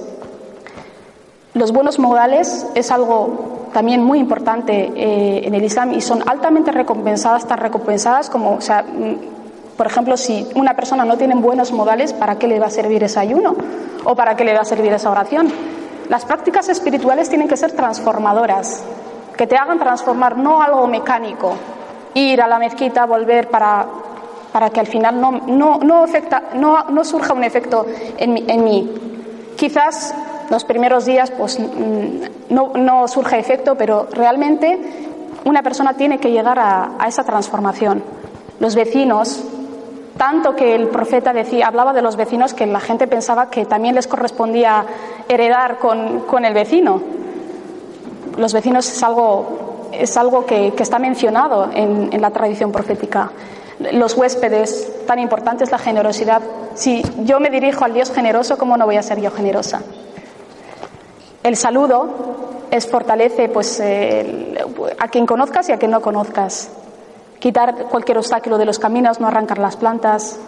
Los 1.54 1.72
buenos 1.72 1.98
modales 1.98 2.66
es 2.74 2.90
algo 2.90 3.59
también 3.72 4.02
muy 4.02 4.18
importante 4.18 4.92
eh, 4.94 5.42
en 5.44 5.54
el 5.54 5.64
Islam 5.64 5.92
y 5.92 6.00
son 6.00 6.22
altamente 6.28 6.72
recompensadas, 6.72 7.46
tan 7.46 7.58
recompensadas 7.58 8.30
como, 8.30 8.56
mm, 8.56 9.76
por 9.76 9.86
ejemplo, 9.86 10.16
si 10.16 10.46
una 10.54 10.74
persona 10.74 11.04
no 11.04 11.16
tiene 11.16 11.34
buenos 11.36 11.72
modales, 11.72 12.12
¿para 12.12 12.38
qué 12.38 12.46
le 12.46 12.58
va 12.58 12.66
a 12.66 12.70
servir 12.70 13.02
ese 13.04 13.20
ayuno? 13.20 13.54
¿O 14.04 14.14
para 14.14 14.36
qué 14.36 14.44
le 14.44 14.54
va 14.54 14.60
a 14.60 14.64
servir 14.64 14.92
esa 14.92 15.10
oración? 15.10 15.50
Las 16.08 16.24
prácticas 16.24 16.68
espirituales 16.68 17.28
tienen 17.28 17.48
que 17.48 17.56
ser 17.56 17.72
transformadoras, 17.72 18.82
que 19.36 19.46
te 19.46 19.56
hagan 19.56 19.78
transformar 19.78 20.36
no 20.36 20.60
algo 20.60 20.86
mecánico, 20.86 21.54
ir 22.14 22.42
a 22.42 22.48
la 22.48 22.58
mezquita, 22.58 23.06
volver 23.06 23.48
para, 23.48 23.86
para 24.52 24.70
que 24.70 24.80
al 24.80 24.86
final 24.86 25.20
no, 25.20 25.30
no, 25.46 25.78
no, 25.78 27.04
surja 27.04 27.32
un 27.32 27.44
efecto 27.44 27.86
en, 28.18 28.50
en 28.50 28.64
mí. 28.64 28.90
Quizás 29.56 30.14
los 30.50 30.64
primeros 30.64 31.06
días 31.06 31.30
pues, 31.30 31.58
mm, 31.58 32.50
no, 32.50 33.08
surja 33.08 33.38
efecto, 33.38 33.76
pero 33.76 34.08
realmente 34.10 34.78
una 35.44 35.62
persona 35.62 35.94
tiene 35.94 36.18
que 36.18 36.30
llegar 36.30 36.58
a, 36.58 36.90
a 36.98 37.08
esa 37.08 37.22
transformación. 37.24 38.02
Los 38.58 38.74
vecinos, 38.74 39.42
tanto 40.18 40.54
que 40.54 40.74
el 40.74 40.88
profeta 40.88 41.32
decía, 41.32 41.68
hablaba 41.68 41.92
de 41.92 42.02
los 42.02 42.16
vecinos 42.16 42.52
que 42.52 42.66
la 42.66 42.80
gente 42.80 43.06
pensaba 43.06 43.48
que 43.48 43.64
también 43.64 43.94
les 43.94 44.06
correspondía 44.06 44.84
heredar 45.28 45.78
con, 45.78 46.20
con 46.22 46.44
el 46.44 46.52
vecino. 46.52 47.00
Los 48.36 48.52
vecinos 48.52 48.90
es 48.90 49.02
algo, 49.02 49.88
es 49.92 50.16
algo 50.16 50.44
que, 50.44 50.72
que 50.72 50.82
está 50.82 50.98
mencionado 50.98 51.70
en, 51.72 52.10
en 52.12 52.20
la 52.20 52.30
tradición 52.30 52.72
profética. 52.72 53.30
Los 53.92 54.14
huéspedes, 54.14 55.06
tan 55.06 55.20
importante 55.20 55.64
es 55.64 55.70
la 55.70 55.78
generosidad. 55.78 56.42
Si 56.74 57.02
yo 57.24 57.40
me 57.40 57.50
dirijo 57.50 57.84
al 57.84 57.94
Dios 57.94 58.10
generoso, 58.10 58.58
¿cómo 58.58 58.76
no 58.76 58.84
voy 58.84 58.96
a 58.96 59.02
ser 59.02 59.20
yo 59.20 59.30
generosa? 59.30 59.80
El 61.42 61.56
saludo 61.56 62.08
es 62.70 62.86
fortalece 62.88 63.48
pues, 63.48 63.80
el- 63.80 64.58
a 64.98 65.08
quien 65.08 65.26
conozcas 65.26 65.68
y 65.68 65.72
a 65.72 65.78
quien 65.78 65.90
no 65.90 66.00
conozcas. 66.00 66.70
Quitar 67.38 67.74
cualquier 67.90 68.18
obstáculo 68.18 68.58
de 68.58 68.66
los 68.66 68.78
caminos, 68.78 69.20
no 69.20 69.26
arrancar 69.28 69.58
las 69.58 69.76
plantas. 69.76 70.38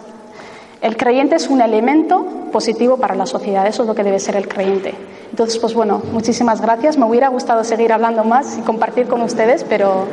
El 0.81 0.95
creyente 0.97 1.35
es 1.37 1.47
un 1.49 1.61
elemento 1.61 2.25
positivo 2.51 2.97
para 2.97 3.15
la 3.15 3.25
sociedad, 3.25 3.65
eso 3.65 3.83
es 3.83 3.87
lo 3.87 3.95
que 3.95 4.03
debe 4.03 4.19
ser 4.19 4.35
el 4.35 4.47
creyente. 4.47 4.93
Entonces, 5.31 5.57
pues 5.57 5.73
bueno, 5.73 6.01
muchísimas 6.11 6.61
gracias. 6.61 6.97
Me 6.97 7.05
hubiera 7.05 7.29
gustado 7.29 7.63
seguir 7.63 7.91
hablando 7.91 8.23
más 8.23 8.57
y 8.57 8.61
compartir 8.61 9.07
con 9.07 9.21
ustedes, 9.23 9.63
pero, 9.63 10.05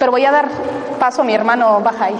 pero 0.00 0.10
voy 0.10 0.24
a 0.24 0.32
dar 0.32 0.48
paso 0.98 1.22
a 1.22 1.24
mi 1.24 1.34
hermano 1.34 1.80
Bajay. 1.84 2.14